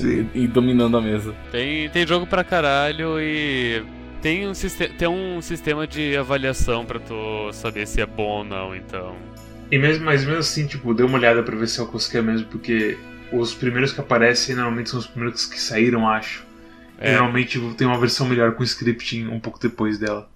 e, 0.00 0.26
e, 0.34 0.46
dominando 0.46 0.96
a 0.96 1.00
mesa. 1.00 1.34
Tem, 1.50 1.88
tem 1.90 2.06
jogo 2.06 2.26
pra 2.26 2.44
caralho 2.44 3.20
e 3.20 3.84
tem 4.20 4.48
um, 4.48 4.52
tem 4.98 5.08
um 5.08 5.42
sistema 5.42 5.86
de 5.86 6.16
avaliação 6.16 6.84
pra 6.84 7.00
tu 7.00 7.52
saber 7.52 7.86
se 7.86 8.00
é 8.00 8.06
bom 8.06 8.38
ou 8.38 8.44
não, 8.44 8.74
então. 8.74 9.16
E 9.70 9.78
mesmo, 9.78 10.04
mas 10.04 10.24
mesmo 10.24 10.38
assim, 10.38 10.66
tipo, 10.66 10.94
dê 10.94 11.02
uma 11.02 11.18
olhada 11.18 11.42
pra 11.42 11.56
ver 11.56 11.66
se 11.66 11.80
é 11.80 11.82
o 11.82 11.88
que 11.88 12.16
é 12.16 12.22
mesmo, 12.22 12.46
porque 12.46 12.98
os 13.32 13.54
primeiros 13.54 13.92
que 13.92 14.00
aparecem 14.00 14.54
normalmente 14.54 14.90
são 14.90 14.98
os 14.98 15.06
primeiros 15.06 15.46
que 15.46 15.58
saíram, 15.58 16.08
acho. 16.08 16.44
É. 16.98 17.10
E 17.10 17.12
normalmente 17.14 17.58
tem 17.74 17.86
uma 17.86 17.98
versão 17.98 18.28
melhor 18.28 18.54
com 18.54 18.62
scripting 18.62 19.26
um 19.28 19.40
pouco 19.40 19.58
depois 19.58 19.98
dela. 19.98 20.30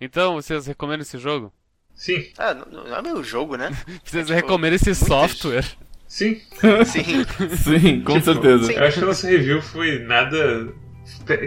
Então, 0.00 0.34
vocês 0.34 0.66
recomendam 0.66 1.02
esse 1.02 1.18
jogo? 1.18 1.52
Sim. 1.94 2.26
Ah, 2.36 2.52
não, 2.52 2.84
não 2.84 2.96
é 2.96 3.00
meu 3.00 3.22
jogo, 3.22 3.56
né? 3.56 3.70
Vocês 4.04 4.28
é, 4.28 4.34
tipo, 4.34 4.34
recomendam 4.34 4.74
esse 4.74 4.94
software? 4.94 5.64
Sim. 6.14 6.40
Sim. 6.84 7.24
Sim, 7.56 8.00
com 8.02 8.12
tipo, 8.12 8.24
certeza. 8.24 8.66
Sim. 8.66 8.74
Eu 8.74 8.84
acho 8.84 8.98
que 8.98 9.04
a 9.04 9.06
nossa 9.08 9.26
review 9.26 9.60
foi 9.60 9.98
nada. 9.98 10.72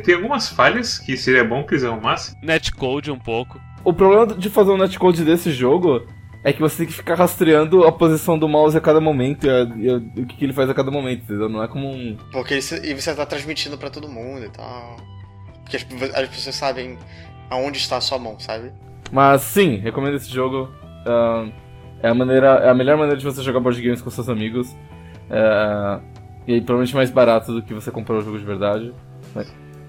Tem 0.03 0.15
algumas 0.15 0.49
falhas 0.49 0.99
que 0.99 1.15
seria 1.15 1.45
bom 1.45 1.63
que 1.63 1.73
eles 1.73 1.85
arrumassem. 1.85 2.37
Netcode 2.43 3.09
um 3.09 3.17
pouco. 3.17 3.61
O 3.85 3.93
problema 3.93 4.27
de 4.27 4.49
fazer 4.49 4.71
um 4.71 4.77
netcode 4.77 5.23
desse 5.23 5.53
jogo 5.53 6.05
é 6.43 6.51
que 6.51 6.59
você 6.59 6.79
tem 6.79 6.87
que 6.87 6.91
ficar 6.91 7.15
rastreando 7.15 7.85
a 7.85 7.93
posição 7.93 8.37
do 8.37 8.49
mouse 8.49 8.77
a 8.77 8.81
cada 8.81 8.99
momento 8.99 9.47
e, 9.47 9.49
a, 9.49 9.63
e 9.77 9.89
a, 9.89 9.95
o 9.95 10.25
que, 10.25 10.35
que, 10.35 10.43
ele 10.43 10.51
faz 10.51 10.69
a 10.69 10.73
cada 10.73 10.91
momento, 10.91 11.23
entendeu? 11.23 11.47
Não 11.47 11.63
é 11.63 11.67
como 11.69 11.89
um. 11.89 12.17
Porque 12.33 12.55
e 12.55 12.93
você 12.93 13.15
tá 13.15 13.25
transmitindo 13.25 13.77
para 13.77 13.89
todo 13.89 14.09
mundo 14.09 14.43
e 14.43 14.49
tal. 14.49 14.97
Porque 15.61 15.77
as, 15.77 15.85
as, 16.13 16.27
pessoas 16.27 16.55
sabem 16.55 16.97
aonde 17.49 17.77
está 17.77 17.95
a 17.95 18.01
sua 18.01 18.19
mão, 18.19 18.37
sabe? 18.37 18.73
Mas 19.13 19.43
sim, 19.43 19.77
recomendo 19.77 20.17
esse 20.17 20.29
jogo. 20.29 20.69
Uh, 21.05 21.66
é, 22.01 22.09
a 22.09 22.13
maneira, 22.13 22.47
é 22.47 22.69
a 22.69 22.73
melhor 22.73 22.97
maneira 22.97 23.17
de 23.17 23.25
você 23.25 23.41
jogar 23.41 23.59
board 23.59 23.81
games 23.81 24.01
com 24.01 24.09
seus 24.09 24.29
amigos. 24.29 24.69
Uh, 25.29 26.01
e 26.47 26.61
provavelmente 26.61 26.95
mais 26.95 27.11
barato 27.11 27.51
do 27.51 27.61
que 27.61 27.73
você 27.73 27.91
comprar 27.91 28.17
o 28.17 28.21
jogo 28.21 28.39
de 28.39 28.45
verdade. 28.45 28.93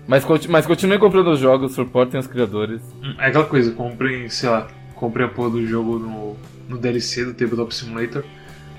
Mas, 0.07 0.25
mas, 0.47 0.67
continue 0.67 0.99
comprando 0.99 1.29
os 1.29 1.39
jogos, 1.39 1.75
suportem 1.75 2.19
os 2.19 2.27
criadores. 2.27 2.83
É 3.19 3.27
aquela 3.27 3.45
coisa, 3.45 3.71
comprem, 3.73 4.29
sei 4.29 4.49
lá, 4.49 4.67
comprei 4.95 5.27
a 5.27 5.29
porra 5.29 5.51
do 5.51 5.67
jogo 5.67 5.99
no, 5.99 6.37
no 6.69 6.79
DLC 6.79 7.25
do 7.25 7.35
Tabletop 7.35 7.75
Simulator, 7.75 8.25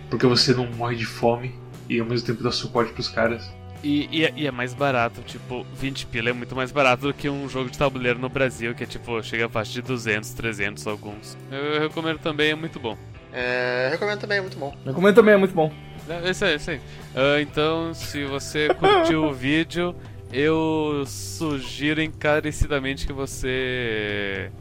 porque 0.10 0.26
você 0.26 0.54
não 0.54 0.66
morre 0.72 0.96
de 0.96 1.06
fome 1.06 1.54
e 1.88 2.00
ao 2.00 2.06
mesmo 2.06 2.26
tempo 2.26 2.44
dá 2.44 2.52
suporte 2.52 2.92
pros 2.94 3.08
caras. 3.08 3.50
E, 3.84 4.10
e, 4.12 4.26
é, 4.26 4.34
e, 4.36 4.48
é 4.48 4.52
mais 4.52 4.74
barato, 4.74 5.22
tipo, 5.22 5.66
20 5.76 6.08
pila 6.08 6.32
é 6.32 6.34
muito 6.34 6.54
mais 6.56 6.72
barato 6.72 7.04
do 7.04 7.14
que 7.14 7.30
um 7.30 7.48
jogo 7.48 7.70
de 7.70 7.78
tabuleiro 7.78 8.20
no 8.20 8.28
Brasil, 8.28 8.76
que 8.76 8.84
é 8.84 8.88
tipo, 8.88 9.24
chega 9.24 9.46
a 9.46 9.50
faixa 9.50 9.72
de 9.72 9.82
200, 9.82 10.34
300 10.34 10.86
alguns. 10.88 11.38
Eu, 11.50 11.58
eu 11.60 11.82
recomendo 11.82 12.20
também, 12.20 12.52
é 12.52 12.56
muito 12.56 12.78
bom. 12.80 12.98
É, 13.34 13.88
eu 13.88 13.92
recomendo 13.92 14.20
também, 14.20 14.38
é 14.38 14.42
muito 14.42 14.58
bom. 14.58 14.76
Recomendo 14.86 15.16
também, 15.16 15.34
é 15.34 15.38
muito 15.38 15.54
bom. 15.54 15.72
É, 16.08 16.30
isso 16.30 16.46
aí, 16.46 16.56
isso 16.56 16.72
aí. 16.72 16.78
Uh, 16.78 17.40
então, 17.42 17.94
se 17.94 18.26
você 18.26 18.70
curtiu 18.74 19.26
o 19.26 19.34
vídeo, 19.34 19.96
eu 20.32 21.04
sugiro 21.06 22.02
encarecidamente 22.02 23.06
que 23.06 23.14
você 23.14 24.52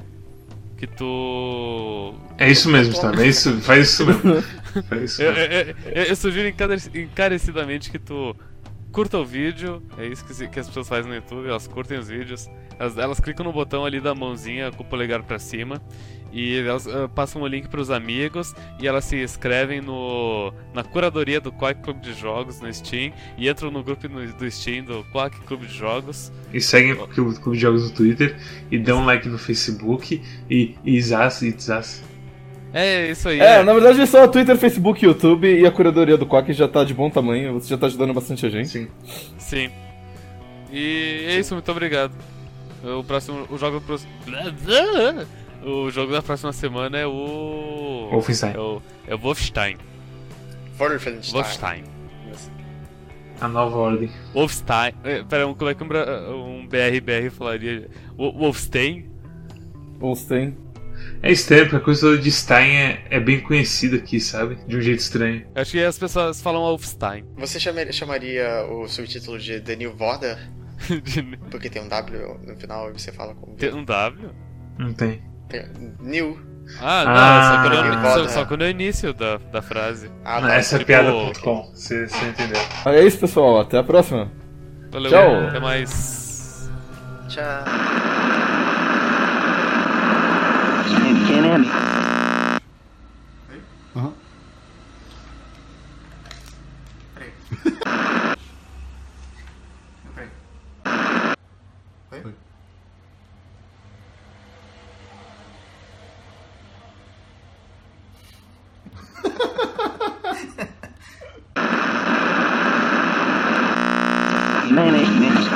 que 0.78 0.86
tu. 0.86 2.14
É 2.38 2.48
isso 2.48 2.70
mesmo, 2.70 2.92
Storm. 2.92 3.18
É 3.18 3.26
isso, 3.26 3.60
faz 3.62 3.88
isso 3.88 4.06
mesmo. 4.06 4.42
faz 4.88 5.10
isso 5.10 5.22
mesmo. 5.22 5.38
Eu, 5.38 5.74
eu, 5.92 6.02
eu, 6.04 6.16
sugiro 6.16 6.48
encarecidamente 6.94 7.90
que 7.90 7.98
tu 7.98 8.34
curta 8.92 9.18
o 9.18 9.24
vídeo. 9.24 9.82
É 9.98 10.06
isso 10.06 10.24
que, 10.24 10.48
que, 10.48 10.60
as 10.60 10.68
pessoas 10.68 10.88
fazem 10.88 11.10
no 11.10 11.16
YouTube, 11.16 11.48
elas 11.48 11.66
curtem 11.66 11.98
os 11.98 12.08
vídeos. 12.08 12.48
Elas, 12.78 12.96
elas 12.96 13.18
clicam 13.18 13.44
no 13.44 13.52
botão 13.52 13.84
ali 13.84 14.00
da 14.00 14.14
mãozinha 14.14 14.70
com 14.70 14.84
o 14.84 14.86
polegar 14.86 15.22
para 15.24 15.38
cima 15.38 15.82
e 16.32 16.58
elas 16.58 16.86
uh, 16.86 17.08
passam 17.14 17.42
o 17.42 17.46
link 17.46 17.68
para 17.68 17.80
os 17.80 17.90
amigos 17.90 18.54
e 18.78 18.86
elas 18.86 19.04
se 19.04 19.22
inscrevem 19.22 19.80
no, 19.80 20.52
na 20.74 20.84
curadoria 20.84 21.40
do 21.40 21.50
Quack 21.52 21.82
Clube 21.82 22.00
de 22.00 22.12
Jogos 22.12 22.60
no 22.60 22.72
Steam 22.72 23.12
e 23.36 23.48
entram 23.48 23.70
no 23.70 23.82
grupo 23.82 24.08
no, 24.08 24.26
do 24.32 24.50
Steam 24.50 24.84
do 24.84 25.04
Quack 25.12 25.40
Clube 25.40 25.66
de 25.66 25.74
Jogos. 25.74 26.32
E 26.52 26.60
seguem 26.60 26.92
o 26.92 27.06
Clube 27.06 27.38
de 27.52 27.58
Jogos 27.58 27.90
no 27.90 27.90
Twitter 27.94 28.36
e 28.70 28.78
dão 28.78 29.00
um 29.02 29.04
like 29.04 29.28
no 29.28 29.38
Facebook 29.38 30.22
e, 30.50 30.74
e 30.84 31.00
zaz 31.00 31.42
e 31.42 31.50
zaz. 31.58 32.02
É, 32.72 33.10
isso 33.10 33.28
aí. 33.28 33.40
É, 33.40 33.60
é, 33.60 33.62
na 33.62 33.72
verdade 33.72 34.00
é 34.00 34.06
só 34.06 34.28
Twitter, 34.28 34.56
Facebook, 34.56 35.02
YouTube 35.04 35.48
e 35.48 35.66
a 35.66 35.70
curadoria 35.70 36.18
do 36.18 36.26
Quack 36.26 36.52
já 36.52 36.68
tá 36.68 36.84
de 36.84 36.92
bom 36.92 37.08
tamanho, 37.08 37.54
você 37.54 37.68
já 37.68 37.78
tá 37.78 37.86
ajudando 37.86 38.12
bastante 38.12 38.44
a 38.44 38.50
gente. 38.50 38.68
Sim. 38.68 38.88
Sim. 39.38 39.70
E 40.70 41.24
é 41.28 41.38
isso, 41.38 41.54
muito 41.54 41.70
obrigado. 41.70 42.12
O 42.84 43.02
próximo. 43.02 43.46
O 43.50 43.58
jogo. 43.58 43.82
O 45.64 45.90
jogo 45.90 46.12
da 46.12 46.22
próxima 46.22 46.52
semana 46.52 46.98
é 46.98 47.06
o. 47.06 48.08
Wolfenstein. 48.10 48.54
É 48.54 48.58
o, 48.58 48.82
é 49.06 49.14
o 49.14 49.18
Wolfenstein. 49.18 49.76
Wolfenstein. 50.78 51.32
Wolfenstein. 51.32 51.84
A 53.40 53.48
nova 53.48 53.76
ordem. 53.76 54.10
Wolfenstein. 54.32 54.92
É, 55.04 55.22
pera, 55.22 55.52
como 55.54 55.70
é 55.70 55.74
que 55.74 55.84
um, 55.84 56.60
um 56.60 56.66
BRBR 56.66 57.30
falaria? 57.30 57.88
Wolfenstein? 58.16 59.10
Wolfenstein. 59.98 60.56
É 61.22 61.32
estranho, 61.32 61.64
porque 61.64 61.76
a 61.76 61.80
coisa 61.80 62.18
de 62.18 62.30
Stein 62.30 62.76
é, 62.76 63.06
é, 63.10 63.20
bem 63.20 63.40
conhecida 63.40 63.96
aqui, 63.96 64.20
sabe? 64.20 64.56
De 64.66 64.76
um 64.76 64.80
jeito 64.80 65.00
estranho. 65.00 65.46
Acho 65.54 65.72
que 65.72 65.82
as 65.82 65.98
pessoas 65.98 66.40
falam 66.40 66.62
Wolfenstein. 66.62 67.24
Você 67.36 67.58
chamaria, 67.58 67.92
chamaria 67.92 68.64
o 68.70 68.88
subtítulo 68.88 69.38
de 69.38 69.60
The 69.60 69.76
New 69.76 69.94
Border? 69.94 70.38
porque 71.50 71.68
tem 71.68 71.82
um 71.82 71.88
W 71.88 72.40
no 72.46 72.56
final 72.56 72.90
e 72.90 72.92
você 72.92 73.10
fala 73.10 73.34
com. 73.34 73.54
Tem 73.56 73.74
um 73.74 73.84
W? 73.84 74.30
Não 74.78 74.92
tem. 74.92 75.22
New. 76.00 76.38
Ah, 76.80 77.04
não, 77.04 77.12
ah, 77.14 77.50
só, 77.50 77.62
quando 77.62 77.74
eu, 77.74 78.02
só, 78.02 78.28
só 78.28 78.44
quando 78.44 78.64
é 78.64 78.66
o 78.66 78.70
início 78.70 79.14
da, 79.14 79.38
da 79.50 79.62
frase. 79.62 80.10
Ah, 80.24 80.40
tá. 80.40 80.54
Essa 80.54 80.76
é 80.76 80.78
tipo... 80.80 80.92
é 80.92 81.02
piada.com, 81.02 81.70
você, 81.74 82.06
você 82.06 82.26
entendeu. 82.26 82.60
É 82.86 83.02
isso, 83.04 83.18
pessoal. 83.18 83.60
Até 83.60 83.78
a 83.78 83.82
próxima. 83.82 84.30
Valeu, 84.90 85.10
Tchau. 85.10 85.48
Até 85.48 85.60
mais. 85.60 86.70
Tchau. 87.28 87.64
Management. 114.70 115.47